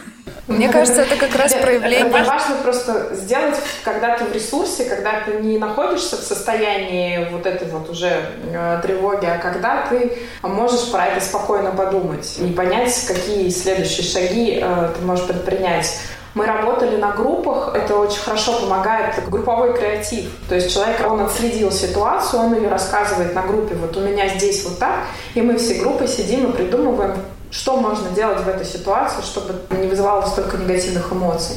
[0.50, 2.08] Мне кажется, это как раз проявление...
[2.08, 7.46] Это важно просто сделать, когда ты в ресурсе, когда ты не находишься в состоянии вот
[7.46, 12.94] этой вот уже э, тревоги, а когда ты можешь про это спокойно подумать и понять,
[13.08, 16.00] какие следующие шаги э, ты можешь предпринять.
[16.36, 20.32] Мы работали на группах, это очень хорошо помогает, групповой креатив.
[20.48, 24.64] То есть человек, он отследил ситуацию, он ее рассказывает на группе, вот у меня здесь
[24.64, 27.14] вот так, и мы все группы сидим и придумываем,
[27.52, 31.56] что можно делать в этой ситуации, чтобы не вызывало столько негативных эмоций.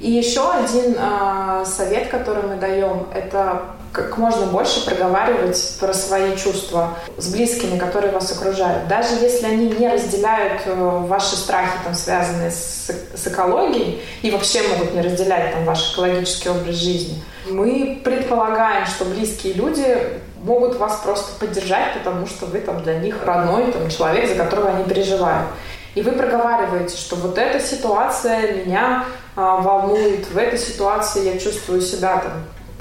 [0.00, 6.36] И еще один э, совет, который мы даем, это как можно больше проговаривать про свои
[6.36, 8.88] чувства с близкими, которые вас окружают.
[8.88, 10.74] Даже если они не разделяют э,
[11.06, 16.48] ваши страхи, там, связанные с, с экологией, и вообще могут не разделять там, ваш экологический
[16.48, 19.98] образ жизни, мы предполагаем, что близкие люди
[20.42, 24.70] могут вас просто поддержать, потому что вы там для них родной там, человек, за которого
[24.70, 25.48] они переживают.
[25.94, 29.04] И вы проговариваете, что вот эта ситуация меня
[29.36, 32.32] а, волнует, в этой ситуации я чувствую себя там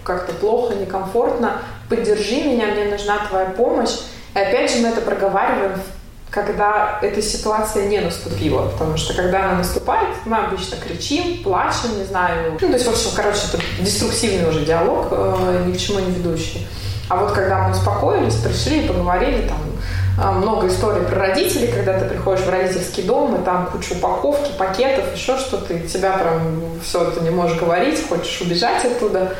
[0.03, 3.97] как-то плохо, некомфортно, поддержи меня, мне нужна твоя помощь.
[4.35, 5.79] И опять же мы это проговариваем
[6.31, 8.69] когда эта ситуация не наступила.
[8.69, 12.57] Потому что когда она наступает, мы обычно кричим, плачем, не знаю.
[12.61, 16.11] Ну, то есть, в общем, короче, это деструктивный уже диалог, э, ни к чему не
[16.11, 16.67] ведущий.
[17.09, 19.57] А вот когда мы успокоились, пришли и поговорили, там,
[20.21, 24.51] э, много историй про родителей, когда ты приходишь в родительский дом, и там куча упаковки,
[24.59, 29.33] пакетов, еще что-то, и тебя прям все это не можешь говорить, хочешь убежать оттуда.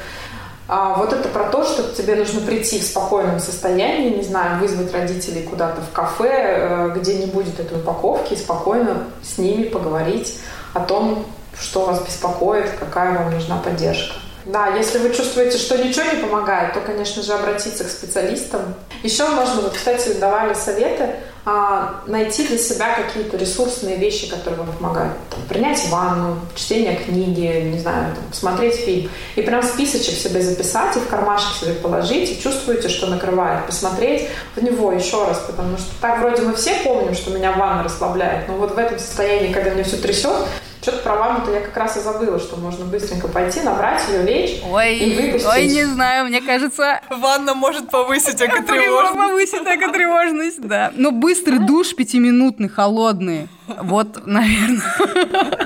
[0.68, 4.92] А вот это про то, что тебе нужно прийти в спокойном состоянии, не знаю, вызвать
[4.92, 10.40] родителей куда-то в кафе, э, где не будет этой упаковки, и спокойно с ними поговорить
[10.74, 11.26] о том,
[11.60, 14.16] что вас беспокоит, какая вам нужна поддержка.
[14.52, 18.74] Да, если вы чувствуете, что ничего не помогает, то, конечно же, обратиться к специалистам.
[19.04, 24.72] Еще можно, вот, кстати, давали советы, а, найти для себя какие-то ресурсные вещи, которые вам
[24.74, 25.14] помогают.
[25.30, 29.12] Там, принять ванну, чтение книги, не знаю, там, посмотреть фильм.
[29.36, 33.68] И прям списочек себе записать и в кармашек себе положить, и чувствуете, что накрывает.
[33.68, 37.84] Посмотреть в него еще раз, потому что так вроде мы все помним, что меня ванна
[37.84, 40.48] расслабляет, но вот в этом состоянии, когда мне все трясет,
[40.82, 44.62] что-то про ванну-то я как раз и забыла, что можно быстренько пойти, набрать ее, лечь
[44.66, 45.50] ой, и выпустить.
[45.50, 47.02] Ой, не знаю, мне кажется...
[47.10, 49.16] Ванна может повысить экотревожность.
[49.16, 50.92] Повысить экотревожность, да.
[50.96, 53.50] Но быстрый душ пятиминутный, холодный.
[53.82, 54.82] Вот, наверное.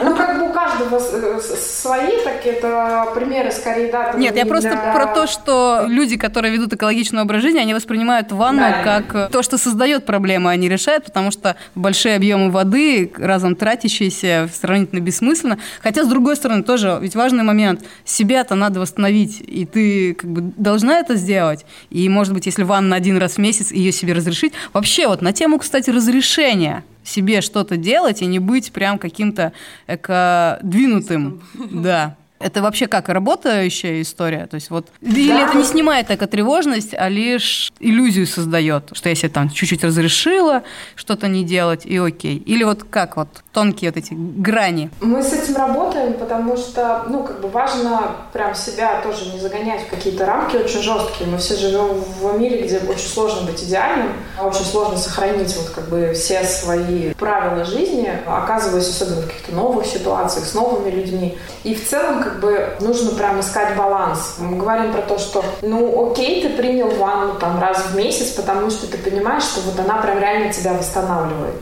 [0.04, 4.14] Ну, как бы у каждого э, свои, так это примеры скорее, да.
[4.14, 4.94] Нет, я просто для...
[4.94, 8.84] про то, что люди, которые ведут экологичный образ жизни, они воспринимают ванну да.
[8.84, 14.50] как то, что создает проблемы, а не решает, потому что большие объемы воды, разом тратящиеся,
[14.54, 15.58] сравнительно бессмысленно.
[15.82, 17.82] Хотя, с другой стороны, тоже ведь важный момент.
[18.06, 21.66] Себя-то надо восстановить, и ты как бы должна это сделать.
[21.90, 24.54] И, может быть, если ванна один раз в месяц, ее себе разрешить.
[24.74, 29.54] Вообще, вот на тему, кстати, разрешения себе что-то делать и не быть прям каким-то
[29.88, 31.42] эко-двинутым.
[31.72, 32.18] Да.
[32.44, 34.48] Это вообще как работающая история?
[34.48, 35.48] То есть вот или да.
[35.48, 40.64] это не снимает эко-тревожность, а лишь иллюзию создает, что я себе там чуть-чуть разрешила
[40.96, 42.38] что-то не делать и окей.
[42.38, 44.90] Или вот как вот тонкие вот эти грани?
[45.00, 49.88] Мы с этим работаем, потому что, ну, как бы важно прям себя тоже не загонять
[49.88, 51.30] в какие-то рамки очень жесткие.
[51.30, 55.88] Мы все живем в мире, где очень сложно быть идеальным, очень сложно сохранить вот как
[55.88, 61.38] бы все свои правила жизни, оказываясь особенно в каких-то новых ситуациях с новыми людьми.
[61.64, 64.36] И в целом как бы нужно прям искать баланс.
[64.40, 68.70] Мы говорим про то, что, ну, окей, ты принял ванну там раз в месяц, потому
[68.70, 71.62] что ты понимаешь, что вот она прям реально тебя восстанавливает.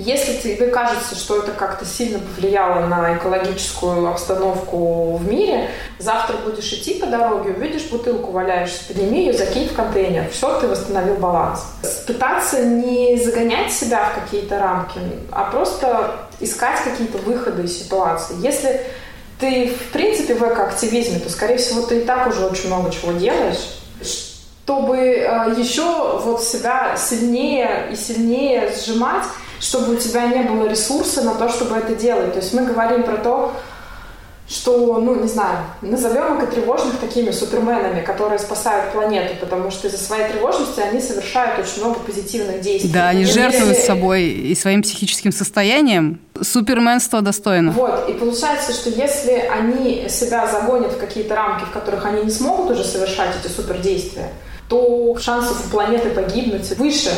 [0.00, 6.72] Если тебе кажется, что это как-то сильно повлияло на экологическую обстановку в мире, завтра будешь
[6.72, 10.30] идти по дороге, увидишь бутылку валяешься, подними ее, закинь в контейнер.
[10.30, 11.66] Все, ты восстановил баланс.
[12.06, 15.00] Пытаться не загонять себя в какие-то рамки,
[15.32, 18.36] а просто искать какие-то выходы из ситуации.
[18.40, 18.80] Если
[19.40, 23.12] ты, в принципе, в экоактивизме, то, скорее всего, ты и так уже очень много чего
[23.12, 23.76] делаешь
[24.70, 29.24] чтобы э, еще вот себя сильнее и сильнее сжимать,
[29.58, 32.34] чтобы у тебя не было ресурса на то, чтобы это делать.
[32.34, 33.52] То есть мы говорим про то,
[34.50, 39.98] что, ну, не знаю, назовем их тревожных такими суперменами, которые спасают планету, потому что из-за
[39.98, 42.90] своей тревожности они совершают очень много позитивных действий.
[42.90, 43.86] Да, они и жертвуют если...
[43.86, 46.18] собой и своим психическим состоянием.
[46.42, 47.70] Суперменство достойно.
[47.70, 52.30] Вот, и получается, что если они себя загонят в какие-то рамки, в которых они не
[52.30, 54.32] смогут уже совершать эти супердействия,
[54.68, 57.12] то шансов у планеты погибнуть выше,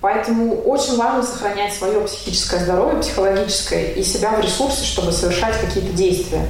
[0.00, 5.92] Поэтому очень важно сохранять свое психическое здоровье, психологическое и себя в ресурсе, чтобы совершать какие-то
[5.92, 6.46] действия.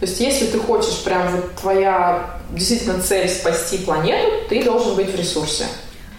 [0.00, 5.12] То есть если ты хочешь прям вот твоя действительно цель спасти планету, ты должен быть
[5.12, 5.66] в ресурсе.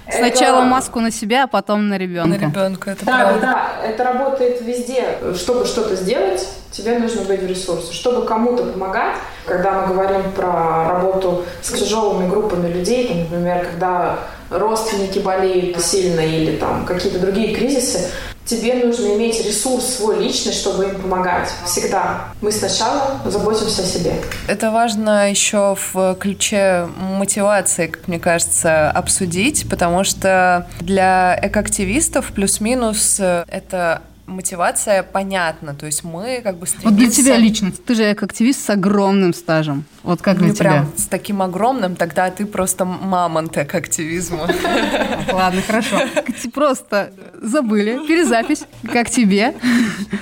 [0.09, 0.65] Сначала это...
[0.65, 2.29] маску на себя, а потом на ребенка.
[2.29, 3.39] На ребенка, это да, правда.
[3.41, 5.05] Да, это работает везде.
[5.35, 7.93] Чтобы что-то сделать, тебе нужно быть в ресурсе.
[7.93, 14.19] Чтобы кому-то помогать, когда мы говорим про работу с тяжелыми группами людей, там, например, когда
[14.49, 18.09] родственники болеют сильно или там какие-то другие кризисы,
[18.45, 21.49] тебе нужно иметь ресурс свой личный, чтобы им помогать.
[21.65, 22.25] Всегда.
[22.41, 24.13] Мы сначала заботимся о себе.
[24.47, 33.19] Это важно еще в ключе мотивации, как мне кажется, обсудить, потому что для экоактивистов плюс-минус
[33.19, 35.75] это мотивация понятна.
[35.75, 36.89] То есть мы как бы стремимся...
[36.89, 39.85] Вот для тебя лично, ты же как активист с огромным стажем.
[40.03, 40.71] Вот как для ну, тебя?
[40.71, 44.47] прям с таким огромным, тогда ты просто мамонт к активизму.
[45.31, 46.01] Ладно, хорошо.
[46.53, 49.53] Просто забыли, перезапись, как тебе.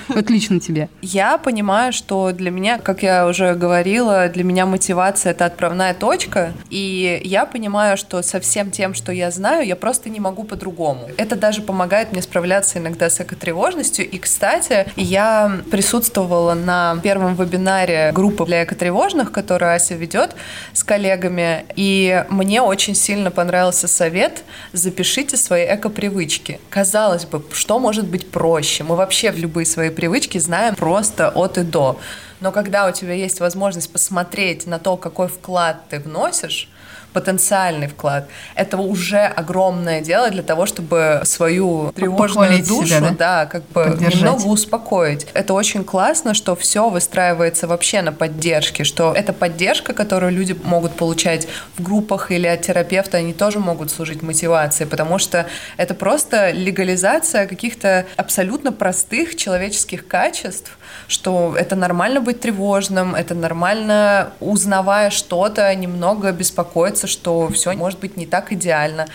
[0.10, 0.90] Вот лично тебе.
[1.02, 6.54] Я понимаю, что для меня, как я уже говорила, для меня мотивация— это отправная точка,
[6.70, 11.10] и я понимаю, что со всем тем, что я знаю, я просто не могу по-другому.
[11.18, 14.10] Это даже помогает мне справляться иногда с экотревожностью, тревожностью.
[14.10, 20.36] И, кстати, я присутствовала на первом вебинаре группы для экотревожных, которую Ася ведет
[20.74, 21.66] с коллегами.
[21.76, 26.60] И мне очень сильно понравился совет «Запишите свои эко-привычки».
[26.70, 28.84] Казалось бы, что может быть проще?
[28.84, 32.00] Мы вообще в любые свои привычки знаем просто от и до.
[32.42, 36.70] Но когда у тебя есть возможность посмотреть на то, какой вклад ты вносишь,
[37.14, 38.28] потенциальный вклад.
[38.56, 43.16] Это уже огромное дело для того, чтобы свою тревожную душу, себя, да?
[43.18, 45.28] да, как бы немного успокоить.
[45.34, 50.94] Это очень классно, что все выстраивается вообще на поддержке, что эта поддержка, которую люди могут
[50.94, 51.48] получать
[51.78, 55.48] в группах или от терапевта, они тоже могут служить мотивацией, потому что
[55.78, 60.79] это просто легализация каких-то абсолютно простых человеческих качеств,
[61.10, 68.16] что это нормально быть тревожным, это нормально, узнавая что-то, немного беспокоиться, что все может быть
[68.16, 69.08] не так идеально.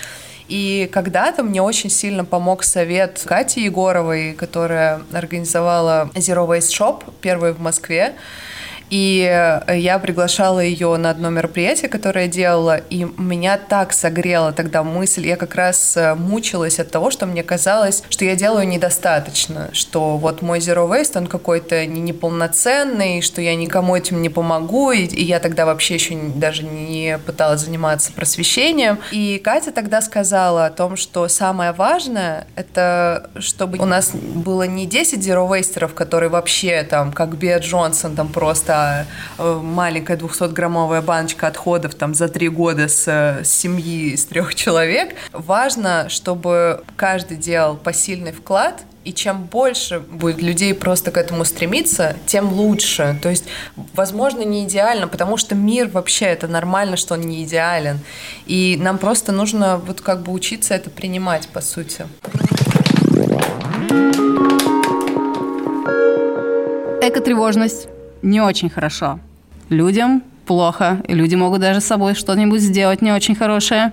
[0.48, 7.52] И когда-то мне очень сильно помог совет Кати Егоровой, которая организовала Zero Waste Shop, первый
[7.52, 8.14] в Москве.
[8.90, 14.52] И э, я приглашала ее на одно мероприятие, которое я делала, и меня так согрела
[14.52, 15.26] тогда мысль.
[15.26, 20.16] Я как раз э, мучилась от того, что мне казалось, что я делаю недостаточно, что
[20.16, 25.40] вот мой Zero Waste, он какой-то неполноценный, что я никому этим не помогу, и, я
[25.40, 28.98] тогда вообще еще даже не пыталась заниматься просвещением.
[29.10, 34.86] И Катя тогда сказала о том, что самое важное, это чтобы у нас было не
[34.86, 39.06] 10 Zero Wasterов, которые вообще там, как Биа Джонсон, там просто да,
[39.38, 45.14] э, маленькая 200-граммовая баночка отходов там за три года с, с семьи из трех человек.
[45.32, 52.16] Важно, чтобы каждый делал посильный вклад, и чем больше будет людей просто к этому стремиться,
[52.26, 53.16] тем лучше.
[53.22, 53.44] То есть,
[53.92, 58.00] возможно, не идеально, потому что мир вообще это нормально, что он не идеален.
[58.46, 62.06] И нам просто нужно вот как бы учиться это принимать, по сути.
[67.02, 67.88] Экотревожность
[68.24, 69.20] не очень хорошо.
[69.68, 73.92] Людям плохо, и люди могут даже с собой что-нибудь сделать не очень хорошее.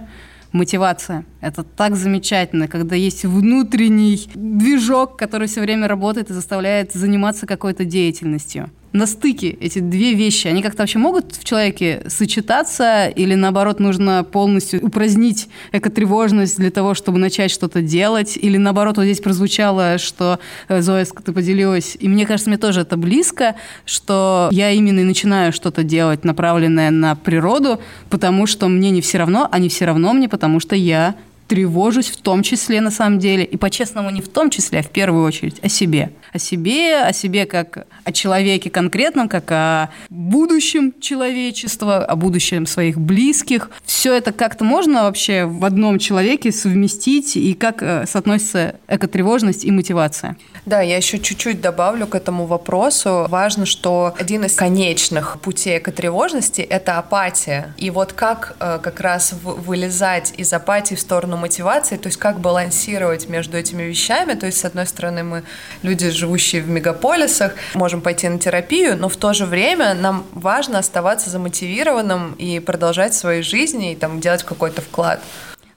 [0.51, 1.25] Мотивация.
[1.41, 7.83] Это так замечательно, когда есть внутренний движок, который все время работает и заставляет заниматься какой-то
[7.83, 13.79] деятельностью на стыке эти две вещи, они как-то вообще могут в человеке сочетаться или наоборот
[13.79, 18.37] нужно полностью упразднить экотревожность для того, чтобы начать что-то делать?
[18.37, 22.81] Или наоборот, вот здесь прозвучало, что э, Зоя, ты поделилась, и мне кажется, мне тоже
[22.81, 27.79] это близко, что я именно и начинаю что-то делать, направленное на природу,
[28.09, 31.15] потому что мне не все равно, а не все равно мне, потому что я
[31.52, 34.89] тревожусь в том числе на самом деле, и по-честному не в том числе, а в
[34.89, 36.14] первую очередь о себе.
[36.32, 42.97] О себе, о себе как о человеке конкретном, как о будущем человечества, о будущем своих
[42.97, 43.70] близких.
[43.84, 49.72] Все это как-то можно вообще в одном человеке совместить, и как э, соотносится экотревожность и
[49.72, 50.38] мотивация?
[50.66, 53.26] Да, я еще чуть-чуть добавлю к этому вопросу.
[53.28, 57.74] Важно, что один из конечных путей экотревожности– это апатия.
[57.78, 62.39] И вот как э, как раз вылезать из апатии в сторону мотивации, то есть как
[62.39, 64.33] балансировать между этими вещами.
[64.35, 65.43] То есть, с одной стороны, мы
[65.83, 70.79] люди, живущие в мегаполисах, можем пойти на терапию, но в то же время нам важно
[70.79, 75.19] оставаться замотивированным и продолжать свои жизни и там делать какой-то вклад.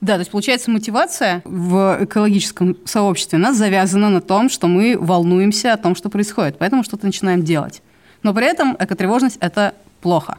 [0.01, 4.99] Да, то есть получается мотивация в экологическом сообществе у нас завязана на том, что мы
[4.99, 7.83] волнуемся о том, что происходит, поэтому что-то начинаем делать.
[8.23, 10.37] Но при этом экотревожность– это плохо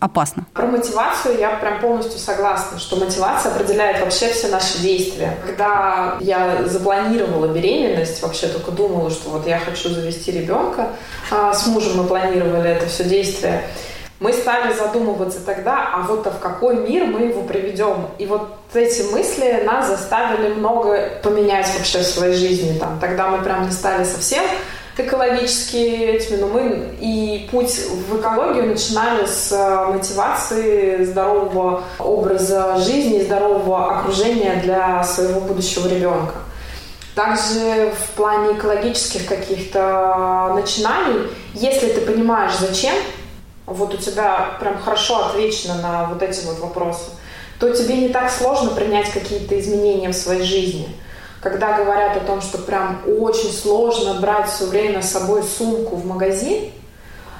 [0.00, 0.44] опасно.
[0.54, 5.36] Про мотивацию я прям полностью согласна, что мотивация определяет вообще все наши действия.
[5.46, 10.88] Когда я запланировала беременность, вообще только думала, что вот я хочу завести ребенка,
[11.30, 13.64] а с мужем мы планировали это все действие,
[14.20, 18.08] мы стали задумываться тогда, а вот а в какой мир мы его приведем.
[18.18, 22.76] И вот эти мысли нас заставили много поменять вообще в своей жизни.
[22.78, 24.42] Там, тогда мы прям не стали совсем
[25.00, 27.78] экологически этими, но мы и путь
[28.08, 36.34] в экологию начинали с э, мотивации здорового образа жизни, здорового окружения для своего будущего ребенка.
[37.14, 42.94] Также в плане экологических каких-то начинаний, если ты понимаешь, зачем,
[43.66, 47.10] вот у тебя прям хорошо отвечено на вот эти вот вопросы,
[47.58, 50.88] то тебе не так сложно принять какие-то изменения в своей жизни–
[51.40, 56.04] когда говорят о том, что прям очень сложно брать все время с собой сумку в
[56.04, 56.70] магазин,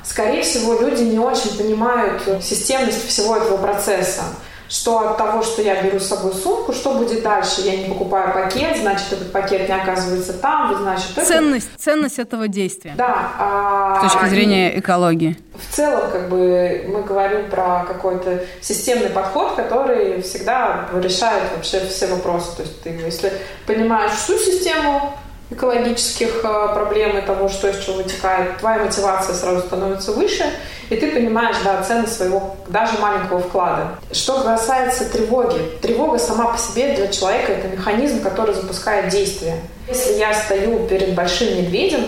[0.05, 4.23] скорее всего, люди не очень понимают системность всего этого процесса
[4.69, 7.63] что от того, что я беру с собой сумку, что будет дальше?
[7.63, 11.15] Я не покупаю пакет, значит, этот пакет не оказывается там, значит...
[11.15, 11.83] Ценность, это...
[11.83, 12.95] ценность этого действия.
[12.97, 13.33] Да.
[13.39, 13.99] А...
[14.01, 15.37] С точки зрения экологии.
[15.55, 22.07] В целом, как бы, мы говорим про какой-то системный подход, который всегда решает вообще все
[22.07, 22.57] вопросы.
[22.57, 23.33] То есть ты, если
[23.67, 25.15] понимаешь всю систему,
[25.51, 30.45] экологических э, проблем и того, что из чего вытекает, твоя мотивация сразу становится выше,
[30.91, 33.99] и ты понимаешь, да, цену своего даже маленького вклада.
[34.13, 39.61] Что касается тревоги, тревога сама по себе для человека это механизм, который запускает действие.
[39.89, 42.05] Если я стою перед большим медведем,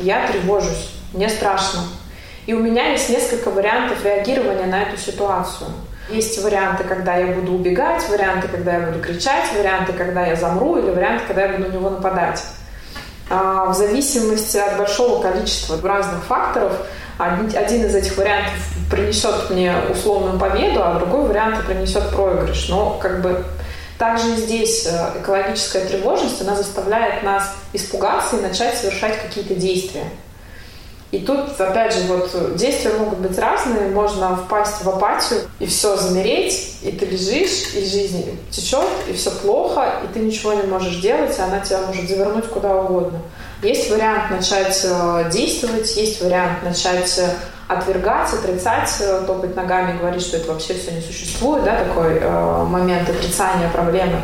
[0.00, 1.80] я тревожусь, мне страшно.
[2.46, 5.70] И у меня есть несколько вариантов реагирования на эту ситуацию.
[6.10, 10.76] Есть варианты, когда я буду убегать, варианты, когда я буду кричать, варианты, когда я замру,
[10.76, 12.42] или варианты, когда я буду на него нападать.
[13.34, 16.72] А, в зависимости от большого количества разных факторов
[17.18, 18.54] один из этих вариантов
[18.88, 22.68] принесет мне условную победу, а другой вариант принесет проигрыш.
[22.68, 23.44] Но как бы
[23.98, 30.04] также здесь э, экологическая тревожность, она заставляет нас испугаться и начать совершать какие-то действия.
[31.14, 33.88] И тут, опять же, вот действия могут быть разные.
[33.90, 39.30] Можно впасть в апатию и все замереть, и ты лежишь, и жизнь течет, и все
[39.30, 43.20] плохо, и ты ничего не можешь делать, и она тебя может завернуть куда угодно.
[43.62, 47.30] Есть вариант начать э, действовать, есть вариант начать э,
[47.68, 52.64] отвергать, отрицать, э, топать ногами, говорить, что это вообще все не существует, да, такой э,
[52.64, 54.20] момент отрицания проблемы,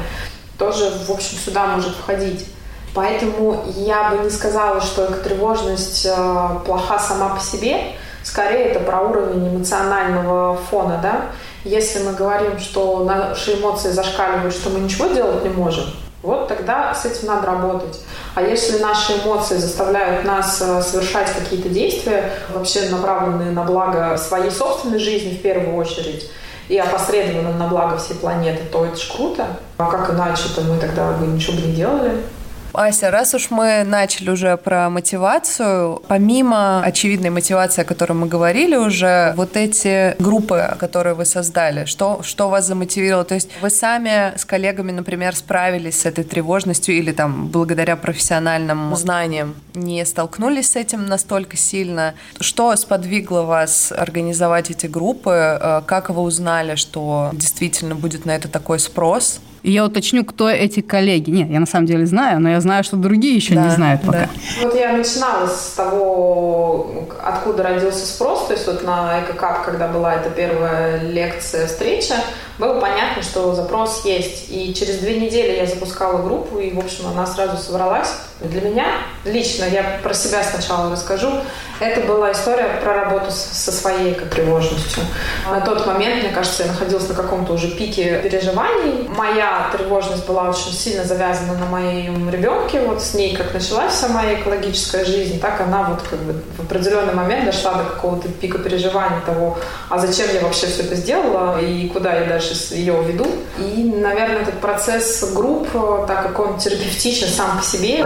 [0.59, 2.47] тоже, в общем, сюда может входить.
[2.95, 7.93] Поэтому я бы не сказала, что тревожность э, плоха сама по себе.
[8.23, 10.99] Скорее, это про уровень эмоционального фона.
[11.03, 11.27] Да?
[11.65, 15.85] Если мы говорим, что наши эмоции зашкаливают, что мы ничего делать не можем,
[16.23, 18.01] вот тогда с этим надо работать.
[18.35, 24.51] А если наши эмоции заставляют нас э, совершать какие-то действия, вообще направленные на благо своей
[24.51, 26.31] собственной жизни в первую очередь,
[26.69, 29.45] и опосредованно на благо всей планеты, то это ж круто.
[29.77, 32.23] А как иначе-то мы тогда бы ничего бы не делали.
[32.73, 38.77] Ася, раз уж мы начали уже про мотивацию, помимо очевидной мотивации, о которой мы говорили
[38.77, 43.25] уже, вот эти группы, которые вы создали, что, что вас замотивировало?
[43.25, 48.95] То есть вы сами с коллегами, например, справились с этой тревожностью или там благодаря профессиональным
[48.97, 52.15] знаниям не столкнулись с этим настолько сильно?
[52.39, 55.31] Что сподвигло вас организовать эти группы?
[55.31, 59.41] Э, как вы узнали, что действительно будет на это такой спрос?
[59.63, 61.31] И я уточню, кто эти коллеги.
[61.31, 64.03] Нет, я на самом деле знаю, но я знаю, что другие еще да, не знают
[64.03, 64.21] пока.
[64.21, 64.29] Да.
[64.63, 68.47] Вот я начинала с того, откуда родился спрос.
[68.47, 72.15] То есть вот на ЭККАП, когда была эта первая лекция, встреча,
[72.59, 74.47] было понятно, что запрос есть.
[74.51, 78.11] И через две недели я запускала группу, и, в общем, она сразу собралась.
[78.41, 78.87] Для меня
[79.25, 81.31] лично, я про себя сначала расскажу,
[81.79, 85.03] это была история про работу со своей тревожностью.
[85.51, 89.09] На тот момент, мне кажется, я находилась на каком-то уже пике переживаний.
[89.09, 92.81] Моя тревожность была очень сильно завязана на моем ребенке.
[92.81, 96.61] Вот с ней как началась вся моя экологическая жизнь, так она вот как бы в
[96.61, 101.61] определенный момент дошла до какого-то пика переживаний того, а зачем я вообще все это сделала
[101.61, 103.27] и куда я дальше ее веду.
[103.59, 105.69] И, наверное, этот процесс групп,
[106.07, 108.05] так как он терапевтичен сам по себе,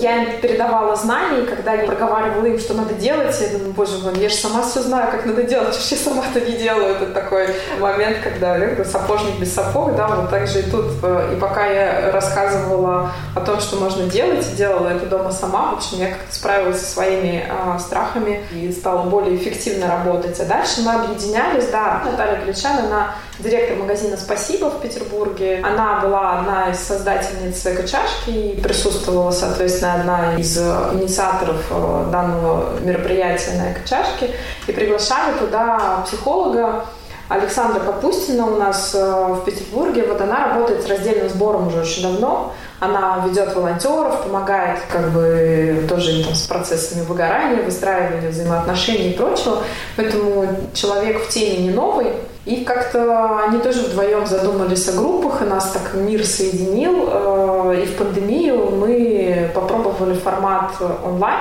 [0.00, 3.98] я им передавала знания, и когда я проговаривала им, что надо делать, я думаю, боже
[3.98, 6.96] мой, я же сама все знаю, как надо делать, вообще сама-то не делаю.
[6.96, 7.48] Это такой
[7.78, 10.86] момент, когда как сапожник без сапог, да, вот так же и тут.
[11.32, 15.98] И пока я рассказывала о том, что можно делать, делала это дома сама, в общем,
[15.98, 20.38] я как-то справилась со своими э, страхами и стала более эффективно работать.
[20.40, 25.60] А дальше мы объединялись, да, Наталья Ключан, она директор магазина «Спасибо» в Петербурге.
[25.64, 33.52] Она была одна из создательниц эко-чашки и присутствовала, соответственно, одна из инициаторов э, данного мероприятия
[33.52, 34.30] на эко-чашке.
[34.66, 36.86] И приглашали туда психолога,
[37.30, 40.02] Александра Капустина у нас э, в Петербурге.
[40.02, 42.52] Вот она работает с раздельным сбором уже очень давно.
[42.80, 49.58] Она ведет волонтеров, помогает как бы тоже там, с процессами выгорания, выстраивания взаимоотношений и прочего.
[49.96, 52.08] Поэтому человек в теме не новый.
[52.46, 57.08] И как-то они тоже вдвоем задумались о группах, и нас так мир соединил.
[57.12, 60.72] Э, и в пандемию мы попробовали формат
[61.04, 61.38] онлайн.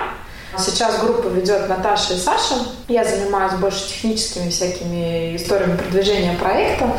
[0.58, 2.56] Сейчас группу ведет Наташа и Саша.
[2.88, 6.92] Я занимаюсь больше техническими всякими историями продвижения проекта.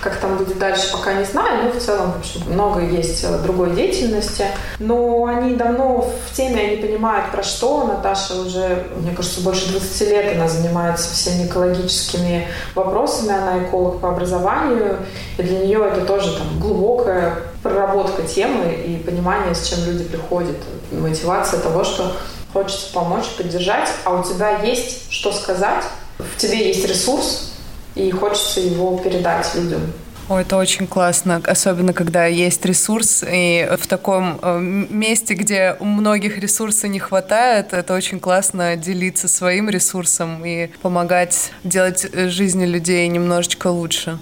[0.00, 3.74] Как там будет дальше, пока не знаю, но в целом, в общем, много есть другой
[3.74, 4.46] деятельности.
[4.78, 7.84] Но они давно в теме, они понимают про что.
[7.84, 12.46] Наташа уже, мне кажется, больше 20 лет она занимается всеми экологическими
[12.76, 13.32] вопросами.
[13.32, 14.98] Она эколог по образованию.
[15.36, 20.56] И для нее это тоже там глубокая проработка темы и понимание, с чем люди приходят.
[20.92, 22.12] Мотивация того, что
[22.52, 25.84] хочется помочь, поддержать, а у тебя есть что сказать,
[26.18, 27.52] в тебе есть ресурс,
[27.94, 29.92] и хочется его передать людям.
[30.28, 35.86] Ой, это очень классно, особенно когда есть ресурс, и в таком э, месте, где у
[35.86, 43.08] многих ресурса не хватает, это очень классно делиться своим ресурсом и помогать делать жизни людей
[43.08, 44.18] немножечко лучше.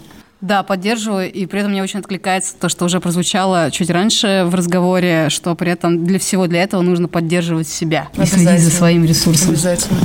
[0.47, 4.55] Да, поддерживаю, и при этом мне очень откликается то, что уже прозвучало чуть раньше в
[4.55, 9.05] разговоре, что при этом для всего для этого нужно поддерживать себя и следить за своим
[9.05, 9.51] ресурсом.
[9.51, 9.99] Обязательно.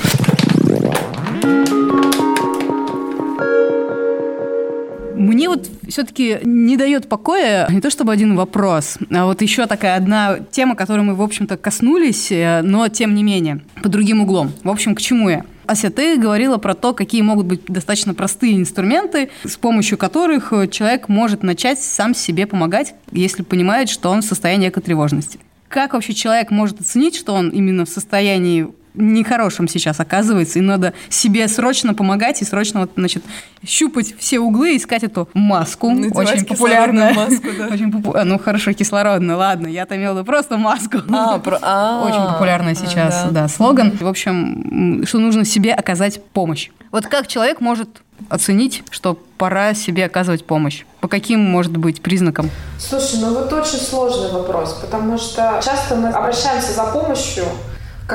[5.16, 9.96] Мне вот все-таки не дает покоя не то чтобы один вопрос, а вот еще такая
[9.96, 14.52] одна тема, которой мы, в общем-то, коснулись, э, но тем не менее, по другим углом.
[14.64, 15.46] В общем, к чему я?
[15.72, 21.08] Ася, ты говорила про то, какие могут быть достаточно простые инструменты, с помощью которых человек
[21.08, 25.40] может начать сам себе помогать, если понимает, что он в состоянии экотревожности.
[25.70, 30.94] Как вообще человек может оценить, что он именно в состоянии нехорошим сейчас оказывается, и надо
[31.10, 33.24] себе срочно помогать и срочно вот, значит,
[33.66, 37.14] щупать все углы, искать эту маску, Надевать очень популярную.
[37.14, 37.68] маску, да.
[37.68, 40.98] Очень попу- а, Ну хорошо, кислородную, ладно, я-то имела в виду просто маску.
[41.12, 43.30] А, про- а, Очень популярный сейчас, да.
[43.44, 43.92] да, слоган.
[44.00, 46.70] В общем, что нужно себе оказать помощь.
[46.92, 47.90] Вот как человек может
[48.30, 50.84] оценить, что пора себе оказывать помощь?
[51.00, 52.50] По каким, может быть, признакам?
[52.78, 57.46] Слушай, ну вот очень сложный вопрос, потому что часто мы обращаемся за помощью,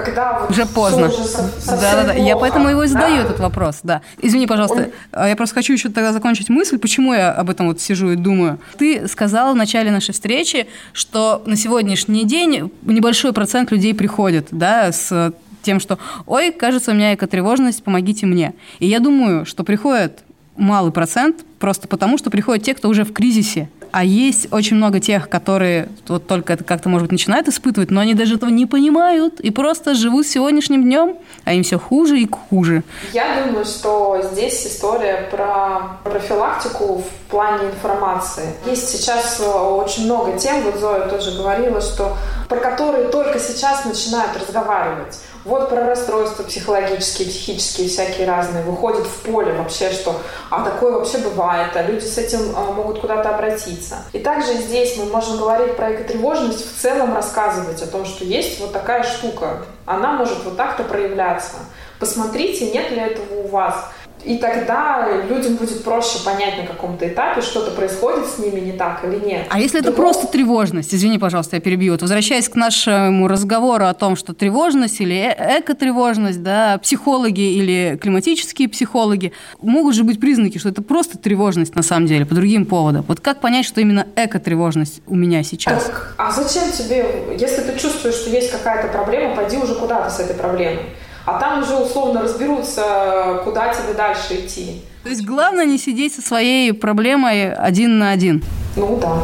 [0.03, 1.07] когда вот Уже поздно.
[1.09, 3.22] уже со- совсем Да-да-да, я плохо, поэтому его и задаю да?
[3.22, 4.03] этот вопрос, да.
[4.20, 7.80] Извини, пожалуйста, а я просто хочу еще тогда закончить мысль, почему я об этом вот
[7.80, 8.59] сижу и думаю.
[8.78, 14.92] Ты сказала в начале нашей встречи, что на сегодняшний день небольшой процент людей приходит, да,
[14.92, 15.32] с
[15.62, 18.55] тем, что «Ой, кажется, у меня экотревожность, помогите мне».
[18.78, 20.20] И я думаю, что приходит
[20.57, 23.68] малый процент просто потому, что приходят те, кто уже в кризисе.
[23.92, 28.00] А есть очень много тех, которые вот только это как-то, может быть, начинают испытывать, но
[28.00, 32.28] они даже этого не понимают и просто живут сегодняшним днем, а им все хуже и
[32.28, 32.82] хуже.
[33.14, 38.50] Я думаю, что здесь история про профилактику в плане информации.
[38.66, 42.16] Есть сейчас э, очень много тем, вот Зоя тоже говорила, что
[42.48, 45.18] про которые только сейчас начинают разговаривать.
[45.47, 48.64] Вот про расстройства психологические, психические, всякие разные.
[48.64, 50.20] Выходит в поле вообще, что
[50.51, 53.99] а такое вообще бывает, а люди с этим а, могут куда-то обратиться.
[54.12, 58.59] И также здесь мы можем говорить про экотревожность, в целом рассказывать о том, что есть
[58.59, 59.62] вот такая штука.
[59.84, 61.59] Она может вот так-то проявляться.
[62.01, 63.92] Посмотрите, нет ли этого у вас.
[64.27, 69.05] И тогда людям будет проще понять на каком-то этапе, что-то происходит с ними не так
[69.05, 69.47] или нет.
[69.51, 70.93] А если это Другого- просто тревожность?
[70.93, 71.93] Извини, пожалуйста, я перебью.
[71.93, 77.97] Вот возвращаясь к нашему разговору о том, что тревожность или э- экотревожность, да, психологи или
[78.03, 82.66] климатические психологи, могут же быть признаки, что это просто тревожность на самом деле, по другим
[82.66, 83.05] поводам.
[83.07, 85.85] Вот как понять, что именно экотревожность у меня сейчас?
[85.85, 87.07] Так, а зачем тебе,
[87.39, 90.83] если ты чувствуешь, что есть какая-то проблема, пойди уже куда-то с этой проблемой.
[91.27, 94.81] А там уже условно разберутся, куда тебе дальше идти.
[95.03, 98.43] То есть главное не сидеть со своей проблемой один на один.
[98.77, 99.22] Ну да.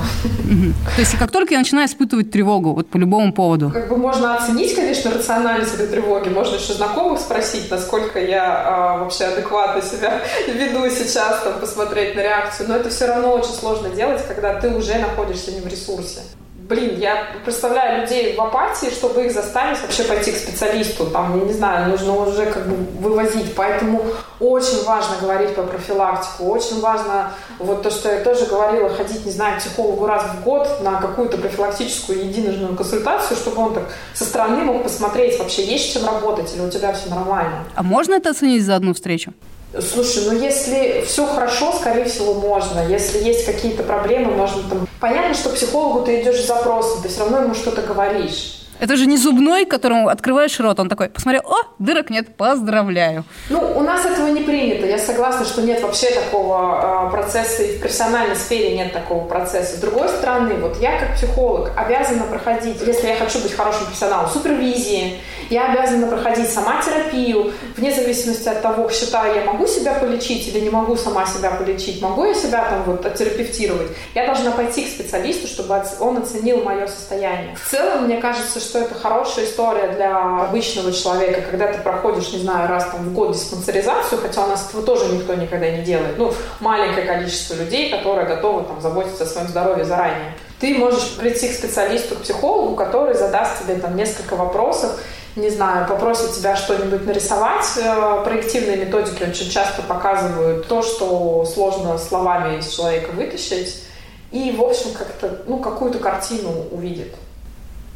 [0.97, 4.37] То есть как только я начинаю испытывать тревогу, вот по любому поводу, Как бы можно
[4.37, 6.29] оценить, конечно, рациональность этой тревоги.
[6.29, 12.21] Можно еще знакомых спросить, насколько я а, вообще адекватно себя веду сейчас, там, посмотреть на
[12.21, 12.69] реакцию.
[12.69, 16.21] Но это все равно очень сложно делать, когда ты уже находишься не в ресурсе.
[16.55, 21.07] Блин, я представляю людей в апатии, чтобы их заставить вообще пойти к специалисту.
[21.07, 23.55] Там, я не знаю, нужно уже как бы вывозить.
[23.55, 24.03] Поэтому
[24.39, 26.45] очень важно говорить про профилактику.
[26.45, 30.45] Очень важно, вот то, что я тоже говорила, ходить, не знаю, к психологу раз в
[30.45, 33.85] год на какую-то профилактическую единожную консультацию, чтобы он так
[34.15, 37.65] со стороны мог посмотреть, вообще есть чем работать или у тебя все нормально.
[37.75, 39.35] а можно это оценить за одну встречу?
[39.81, 42.87] Слушай, ну если все хорошо, скорее всего, можно.
[42.87, 44.87] Если есть какие-то проблемы, можно там...
[45.01, 48.62] Понятно, что к психологу ты идешь с запросом, ты все равно ему что-то говоришь.
[48.83, 53.23] Это же не зубной, которому открываешь рот, он такой, посмотрел, о, дырок нет, поздравляю.
[53.49, 54.85] Ну, у нас этого не принято.
[54.85, 59.77] Я согласна, что нет вообще такого э, процесса, и в профессиональной сфере нет такого процесса.
[59.77, 64.29] С другой стороны, вот я как психолог обязана проходить, если я хочу быть хорошим профессионалом,
[64.29, 70.49] супервизии, я обязана проходить сама терапию, вне зависимости от того, считаю, я могу себя полечить
[70.49, 73.89] или не могу сама себя полечить, могу я себя там вот оттерапевтировать.
[74.17, 77.55] Я должна пойти к специалисту, чтобы он оценил мое состояние.
[77.55, 82.41] В целом, мне кажется, что это хорошая история для обычного человека, когда ты проходишь, не
[82.41, 86.19] знаю, раз там в год диспансеризацию, хотя у нас этого тоже никто никогда не делает.
[86.19, 90.35] Ну, маленькое количество людей, которые готовы там заботиться о своем здоровье заранее.
[90.61, 95.01] Ты можешь прийти к специалисту, к психологу, который задаст тебе там несколько вопросов,
[95.35, 97.67] не знаю, попросит тебя что-нибудь нарисовать.
[97.79, 103.83] Э, Проективные методики очень часто показывают то, что сложно словами из человека вытащить.
[104.31, 107.15] И, в общем, как-то, ну, какую-то картину увидит.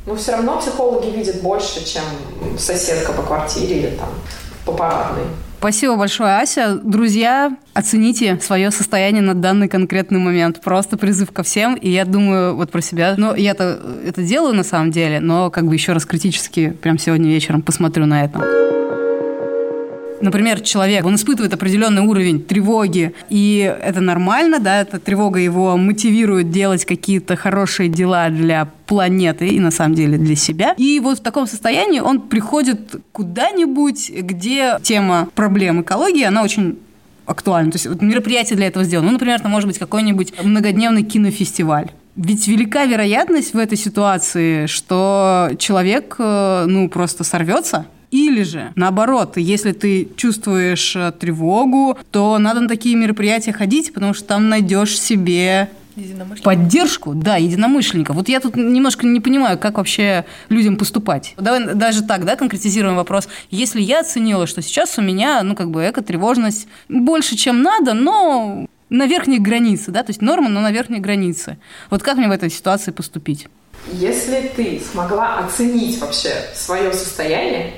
[0.06, 2.02] Но все равно психологи видят больше, чем
[2.58, 4.08] соседка по квартире или там
[4.64, 5.24] по парадной.
[5.58, 6.78] Спасибо большое, Ася.
[6.82, 10.60] Друзья, оцените свое состояние на данный конкретный момент.
[10.60, 11.74] Просто призыв ко всем.
[11.74, 13.14] И я думаю вот про себя.
[13.16, 17.28] Ну, я-то это делаю на самом деле, но как бы еще раз критически прям сегодня
[17.28, 18.85] вечером посмотрю на это.
[20.20, 26.50] Например, человек, он испытывает определенный уровень тревоги, и это нормально, да, эта тревога его мотивирует
[26.50, 30.74] делать какие-то хорошие дела для планеты и на самом деле для себя.
[30.76, 36.78] И вот в таком состоянии он приходит куда-нибудь, где тема проблем экологии, она очень
[37.26, 37.72] актуальна.
[37.72, 39.08] То есть вот мероприятие для этого сделано.
[39.08, 41.90] Ну, например, это может быть какой-нибудь многодневный кинофестиваль.
[42.16, 49.36] Ведь велика вероятность в этой ситуации, что человек, э, ну, просто сорвется, или же, наоборот,
[49.36, 54.98] если ты чувствуешь э, тревогу, то надо на такие мероприятия ходить, потому что там найдешь
[54.98, 55.70] себе
[56.42, 58.16] поддержку, да, единомышленников.
[58.16, 61.34] Вот я тут немножко не понимаю, как вообще людям поступать.
[61.38, 63.28] Давай даже так, да, конкретизируем вопрос.
[63.50, 68.66] Если я оценила, что сейчас у меня, ну, как бы эко-тревожность больше, чем надо, но
[68.90, 71.58] на верхней границе, да, то есть норма, но на верхней границе.
[71.90, 73.48] Вот как мне в этой ситуации поступить?
[73.92, 77.72] Если ты смогла оценить вообще свое состояние,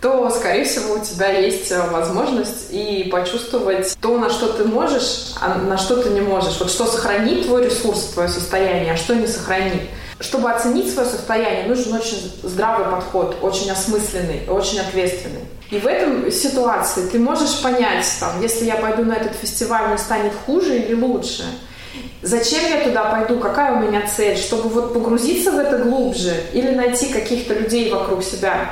[0.00, 5.34] то, скорее всего, у тебя есть э, возможность и почувствовать то, на что ты можешь,
[5.40, 6.58] а на что ты не можешь.
[6.60, 9.82] Вот что сохранит твой ресурс, твое состояние, а что не сохранит.
[10.20, 15.42] Чтобы оценить свое состояние, нужен очень здравый подход, очень осмысленный, очень ответственный.
[15.70, 19.98] И в этом ситуации ты можешь понять, там, если я пойду на этот фестиваль, мне
[19.98, 21.44] станет хуже или лучше.
[22.22, 23.38] Зачем я туда пойду?
[23.38, 24.36] Какая у меня цель?
[24.36, 28.70] Чтобы вот погрузиться в это глубже или найти каких-то людей вокруг себя?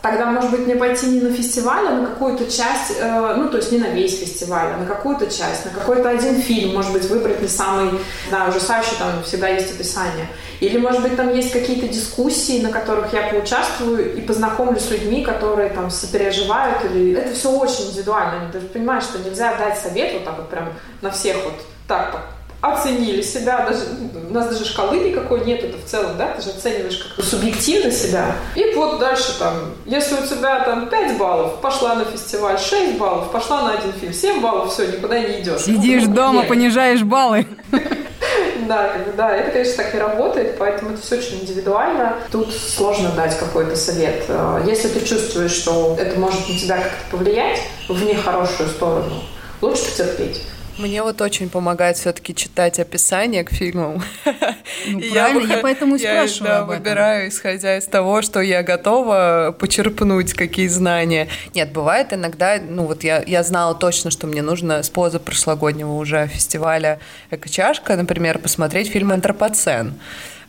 [0.00, 3.56] Тогда, может быть, мне пойти не на фестиваль, а на какую-то часть, э, ну, то
[3.56, 7.04] есть не на весь фестиваль, а на какую-то часть, на какой-то один фильм, может быть,
[7.06, 7.90] выбрать не самый,
[8.30, 10.28] да, ужасающий, там всегда есть описание.
[10.60, 15.24] Или, может быть, там есть какие-то дискуссии, на которых я поучаствую и познакомлюсь с людьми,
[15.24, 16.84] которые там сопереживают.
[16.84, 17.14] Или...
[17.14, 18.50] Это все очень индивидуально.
[18.52, 21.54] Ты понимаешь, что нельзя дать совет вот так вот прям на всех вот
[21.86, 23.84] так оценили себя, даже
[24.28, 27.90] у нас даже шкалы никакой нет, это в целом, да, ты же оцениваешь как-то субъективно
[27.90, 28.36] себя.
[28.56, 29.54] И вот дальше там,
[29.86, 34.12] если у тебя там 5 баллов, пошла на фестиваль, 6 баллов, пошла на один фильм,
[34.12, 35.62] 7 баллов, все, никуда не идешь.
[35.62, 36.48] Сидишь ну, дома, нет.
[36.48, 37.46] понижаешь баллы.
[38.66, 42.16] Да, да, это, конечно, так не работает, поэтому это все очень индивидуально.
[42.30, 44.24] Тут сложно дать какой-то совет.
[44.28, 49.22] Э, если ты чувствуешь, что это может на тебя как-то повлиять в нехорошую сторону,
[49.62, 50.42] лучше потерпеть.
[50.78, 54.02] Мне вот очень помогает все-таки читать описание к фильмам.
[54.86, 56.52] Ну, правильно, я, я поэтому и спрашиваю.
[56.52, 61.28] Я да, выбираю, исходя из того, что я готова почерпнуть, какие знания.
[61.54, 66.28] Нет, бывает иногда, ну вот я, я знала точно, что мне нужно с прошлогоднего уже
[66.28, 67.00] фестиваля
[67.30, 69.94] «Эко-чашка», например, посмотреть фильм «Антропоцен».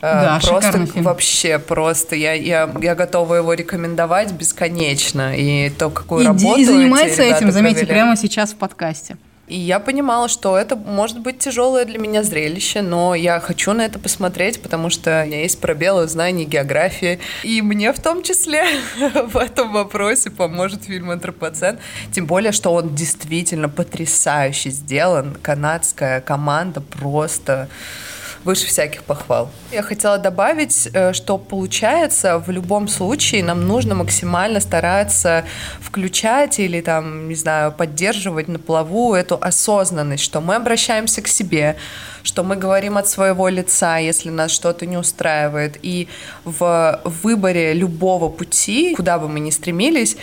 [0.00, 1.04] да, просто фильм.
[1.04, 5.36] вообще просто я, я, я готова его рекомендовать бесконечно.
[5.36, 6.60] И то, какую и, работу.
[6.60, 7.94] И занимается этим, заметьте, провели.
[7.94, 9.16] прямо сейчас в подкасте.
[9.50, 13.84] И я понимала, что это может быть тяжелое для меня зрелище, но я хочу на
[13.84, 17.18] это посмотреть, потому что у меня есть пробелы в знании географии.
[17.42, 18.64] И мне в том числе
[19.26, 21.80] в этом вопросе поможет фильм «Антропоцен».
[22.12, 25.36] Тем более, что он действительно потрясающе сделан.
[25.42, 27.68] Канадская команда просто
[28.44, 29.50] выше всяких похвал.
[29.72, 35.44] Я хотела добавить, э, что получается в любом случае нам нужно максимально стараться
[35.80, 41.76] включать или там, не знаю, поддерживать на плаву эту осознанность, что мы обращаемся к себе,
[42.22, 45.78] что мы говорим от своего лица, если нас что-то не устраивает.
[45.82, 46.08] И
[46.44, 50.16] в выборе любого пути, куда бы мы ни стремились,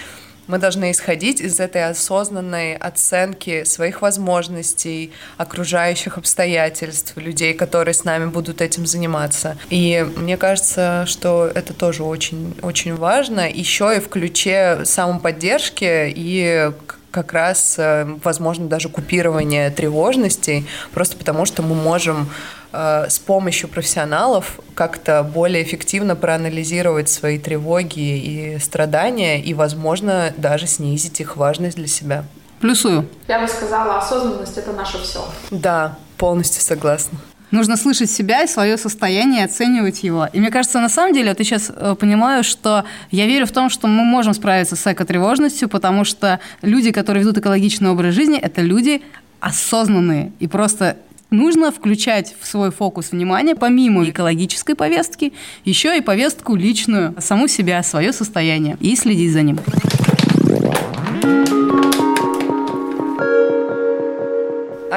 [0.48, 8.26] мы должны исходить из этой осознанной оценки своих возможностей, окружающих обстоятельств, людей, которые с нами
[8.26, 9.58] будут этим заниматься.
[9.70, 13.50] И мне кажется, что это тоже очень, очень важно.
[13.50, 16.72] Еще и в ключе самоподдержки и
[17.12, 22.30] как раз, э, возможно, даже купирование тревожностей, просто потому что мы можем
[22.72, 31.20] с помощью профессионалов как-то более эффективно проанализировать свои тревоги и страдания и, возможно, даже снизить
[31.20, 32.26] их важность для себя.
[32.60, 33.08] Плюсую.
[33.28, 35.26] Я бы сказала, осознанность– это наше все.
[35.52, 37.18] Да, полностью согласна.
[37.52, 40.28] Нужно слышать себя и свое состояние, оценивать его.
[40.34, 43.52] И мне кажется, на самом деле, вот я сейчас э, понимаю, что я верю в
[43.52, 48.38] том, что мы можем справиться с экотревожностью, потому что люди, которые ведут экологичный образ жизни,
[48.38, 49.02] это люди
[49.40, 50.98] осознанные и просто
[51.30, 55.34] нужно включать в свой фокус внимания, помимо экологической повестки,
[55.66, 59.60] еще и повестку личную, саму себя, свое состояние, и следить за ним.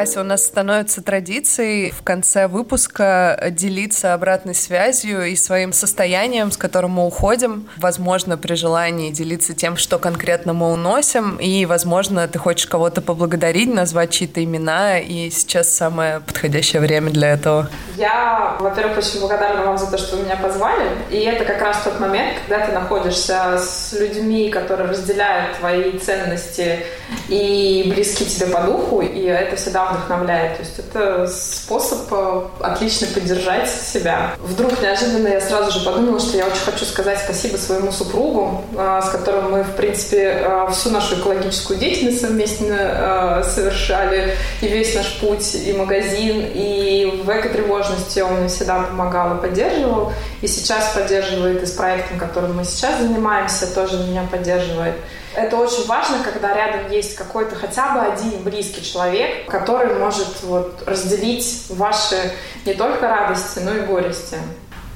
[0.00, 6.56] Ася, у нас становится традицией в конце выпуска делиться обратной связью и своим состоянием, с
[6.56, 7.68] которым мы уходим.
[7.76, 11.36] Возможно, при желании делиться тем, что конкретно мы уносим.
[11.36, 15.00] И, возможно, ты хочешь кого-то поблагодарить, назвать чьи-то имена.
[15.00, 17.68] И сейчас самое подходящее время для этого.
[17.98, 20.88] Я, во-первых, очень благодарна вам за то, что вы меня позвали.
[21.10, 26.86] И это как раз тот момент, когда ты находишься с людьми, которые разделяют твои ценности
[27.28, 30.56] и близки тебе по духу, и это всегда вдохновляет.
[30.56, 34.34] То есть это способ э, отлично поддержать себя.
[34.38, 39.00] Вдруг неожиданно я сразу же подумала, что я очень хочу сказать спасибо своему супругу, э,
[39.04, 45.18] с которым мы, в принципе, э, всю нашу экологическую деятельность совместно совершали, и весь наш
[45.20, 51.62] путь, и магазин, и в экотревожности он мне всегда помогал и поддерживал, и сейчас поддерживает
[51.62, 54.94] и с проектом, которым мы сейчас занимаемся, тоже меня поддерживает.
[55.34, 60.82] Это очень важно, когда рядом есть какой-то хотя бы один близкий человек, который может вот
[60.86, 62.32] разделить ваши
[62.66, 64.38] не только радости, но и горести.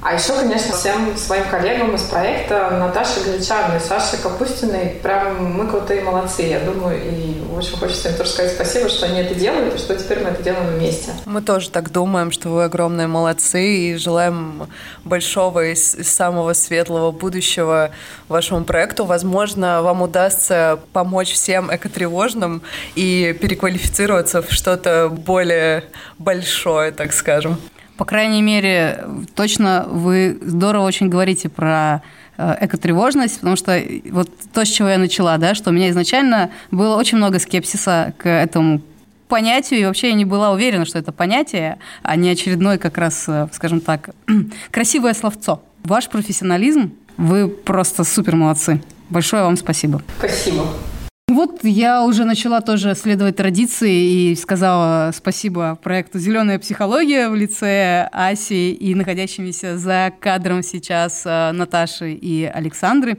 [0.01, 6.01] А еще, конечно, всем своим коллегам из проекта Наташе Галичавиной, Саше Капустиной, прям мы крутые
[6.01, 9.77] молодцы, я думаю, и очень хочется им тоже сказать спасибо, что они это делают, и
[9.79, 11.11] что теперь мы это делаем вместе.
[11.25, 14.67] Мы тоже так думаем, что вы огромные молодцы, и желаем
[15.03, 17.91] большого и самого светлого будущего
[18.27, 19.05] вашему проекту.
[19.05, 22.61] Возможно, вам удастся помочь всем экотревожным
[22.95, 25.85] и переквалифицироваться в что-то более
[26.19, 27.57] большое, так скажем.
[27.97, 32.01] По крайней мере, точно вы здорово очень говорите про
[32.37, 33.81] э, экотревожность, потому что
[34.11, 38.13] вот то, с чего я начала, да, что у меня изначально было очень много скепсиса
[38.17, 38.81] к этому
[39.27, 43.25] понятию, и вообще я не была уверена, что это понятие, а не очередное как раз,
[43.27, 44.09] э, скажем так,
[44.71, 45.61] красивое словцо.
[45.83, 48.81] Ваш профессионализм, вы просто супер молодцы.
[49.09, 50.01] Большое вам спасибо.
[50.17, 50.65] Спасибо.
[51.35, 58.07] Вот я уже начала тоже следовать традиции и сказала спасибо проекту «Зеленая психология» в лице
[58.13, 63.17] Аси и находящимися за кадром сейчас э, Наташи и Александры.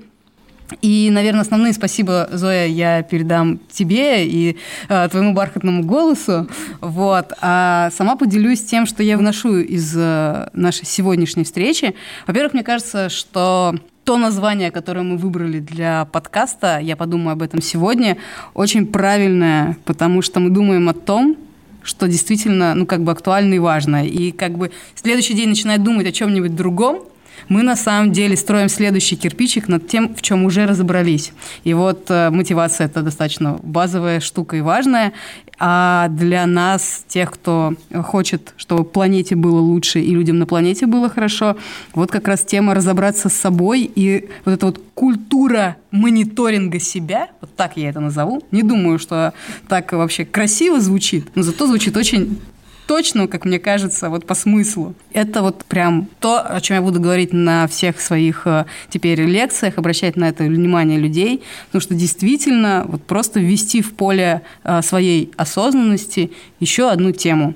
[0.80, 4.56] И, наверное, основные спасибо, Зоя, я передам тебе и
[4.88, 6.48] э, твоему бархатному голосу.
[6.80, 7.34] Вот.
[7.42, 11.94] А сама поделюсь тем, что я вношу из э, нашей сегодняшней встречи.
[12.26, 13.74] Во-первых, мне кажется, что
[14.06, 18.16] то название, которое мы выбрали для подкаста, я подумаю об этом сегодня,
[18.54, 21.36] очень правильное, потому что мы думаем о том,
[21.82, 24.06] что действительно, ну, как бы актуально и важно.
[24.06, 27.02] И как бы следующий день начинает думать о чем-нибудь другом,
[27.48, 31.32] мы на самом деле строим следующий кирпичик над тем, в чем уже разобрались.
[31.64, 35.12] И вот э, мотивация это достаточно базовая штука и важная.
[35.58, 41.08] А для нас, тех, кто хочет, чтобы планете было лучше и людям на планете было
[41.08, 41.56] хорошо,
[41.94, 47.54] вот как раз тема разобраться с собой и вот эта вот культура мониторинга себя, вот
[47.56, 48.42] так я это назову.
[48.50, 49.32] Не думаю, что
[49.68, 52.38] так вообще красиво звучит, но зато звучит очень
[52.86, 54.94] точно, как мне кажется, вот по смыслу.
[55.12, 59.78] Это вот прям то, о чем я буду говорить на всех своих э, теперь лекциях,
[59.78, 65.32] обращать на это внимание людей, потому что действительно вот просто ввести в поле э, своей
[65.36, 66.30] осознанности
[66.60, 67.54] еще одну тему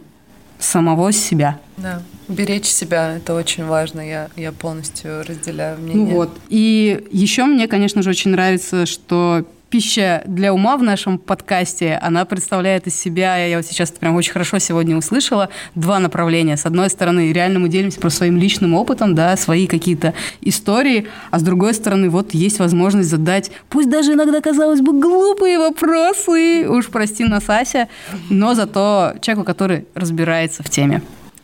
[0.58, 1.58] самого себя.
[1.76, 4.06] Да, беречь себя это очень важно.
[4.06, 6.06] Я, я полностью разделяю мнение.
[6.06, 6.30] Ну вот.
[6.48, 12.24] И еще мне, конечно же, очень нравится, что пища для ума в нашем подкасте, она
[12.24, 16.56] представляет из себя, я вот сейчас прям очень хорошо сегодня услышала, два направления.
[16.56, 21.38] С одной стороны, реально мы делимся про своим личным опытом, да, свои какие-то истории, а
[21.38, 26.88] с другой стороны, вот есть возможность задать, пусть даже иногда, казалось бы, глупые вопросы, уж
[26.88, 27.88] прости нас, Ася,
[28.28, 31.00] но зато человеку, который разбирается в теме.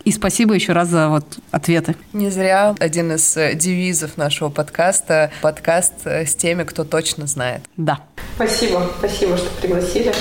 [0.06, 1.96] И спасибо еще раз за вот ответы.
[2.12, 7.62] Не зря один из э, девизов нашего подкаста– подкаст э, с теми, кто точно знает.
[7.76, 7.98] Да.
[8.36, 10.14] Спасибо, спасибо, что пригласили.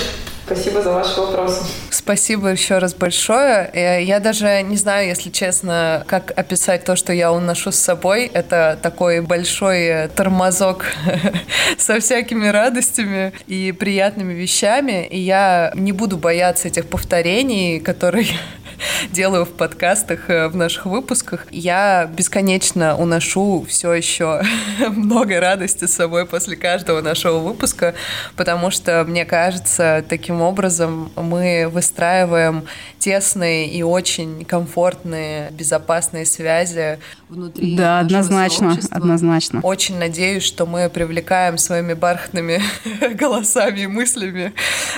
[0.46, 1.64] Спасибо за ваши вопросы.
[1.90, 3.68] Спасибо еще раз большое.
[3.72, 8.30] Э, я даже не знаю, если честно, как описать то, что я уношу с собой.
[8.32, 10.86] Это такой большой тормозок
[11.78, 15.04] со всякими радостями и приятными вещами.
[15.08, 18.28] И я не буду бояться этих повторений, которые
[19.10, 21.46] делаю в подкастах, э, в наших выпусках.
[21.50, 24.42] Я бесконечно уношу все еще
[24.90, 27.94] много радости с собой после каждого нашего выпуска,
[28.36, 32.64] потому что, мне кажется, таким образом мы выстраиваем
[32.98, 38.96] тесные и очень комфортные, безопасные связи внутри Да, однозначно, сообщества.
[38.96, 39.60] однозначно.
[39.62, 42.60] Очень надеюсь, что мы привлекаем своими бархатными
[43.14, 44.52] голосами и мыслями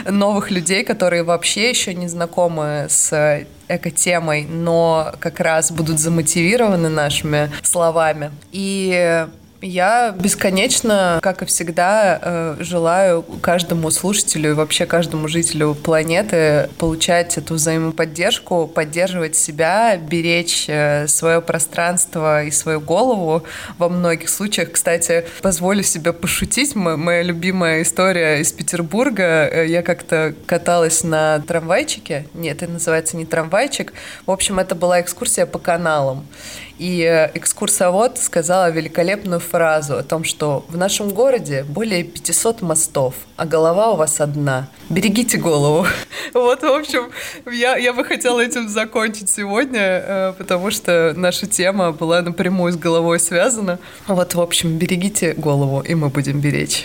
[0.08, 7.50] новых людей, которые вообще еще не знакомы с эко-темой, но как раз будут замотивированы нашими
[7.62, 8.30] словами.
[8.52, 9.26] И
[9.60, 17.36] Я бесконечно, как и всегда, э, желаю каждому слушателю и вообще каждому жителю планеты получать
[17.38, 23.42] эту взаимоподдержку, поддерживать себя, беречь э, свое пространство и свою голову
[23.78, 24.70] во многих случаях.
[24.70, 26.76] Кстати, позволю себе пошутить.
[26.76, 29.48] Моя любимая история из Петербурга.
[29.50, 32.28] Э, я как-то каталась на трамвайчике.
[32.32, 33.92] Нет, это называется не трамвайчик.
[34.24, 36.28] В общем, это была экскурсия по каналам.
[36.78, 43.14] И э, экскурсовод сказала великолепную фразу о том, что в нашем городе более 500 мостов,
[43.36, 44.68] а голова у вас одна.
[44.88, 45.86] Берегите голову.
[46.34, 47.10] Вот, в общем,
[47.50, 52.76] я, я бы хотела этим закончить сегодня, э, потому что наша тема была напрямую с
[52.76, 53.78] головой связана.
[54.06, 56.84] Вот, в общем, берегите голову, и мы будем беречь.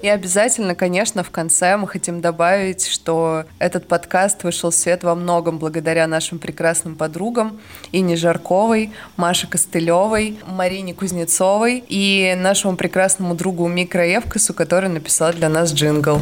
[0.00, 5.14] И обязательно, конечно, в конце мы хотим добавить, что этот подкаст вышел в свет во
[5.14, 7.58] многом благодаря нашим прекрасным подругам
[7.90, 15.48] Ине Жарковой, Маше Костылевой, Марине Кузнецовой и нашему прекрасному другу Микро Евкасу, который написал для
[15.48, 16.20] нас джингл.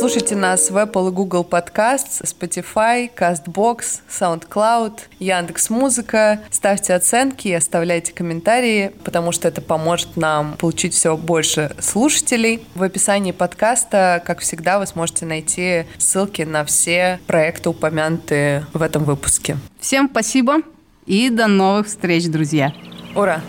[0.00, 6.40] Слушайте нас в Apple и Google Podcasts, Spotify, CastBox, SoundCloud, Яндекс Музыка.
[6.50, 12.66] Ставьте оценки и оставляйте комментарии, потому что это поможет нам получить все больше слушателей.
[12.74, 19.04] В описании подкаста, как всегда, вы сможете найти ссылки на все проекты, упомянутые в этом
[19.04, 19.58] выпуске.
[19.80, 20.62] Всем спасибо
[21.04, 22.72] и до новых встреч, друзья.
[23.14, 23.42] Ура!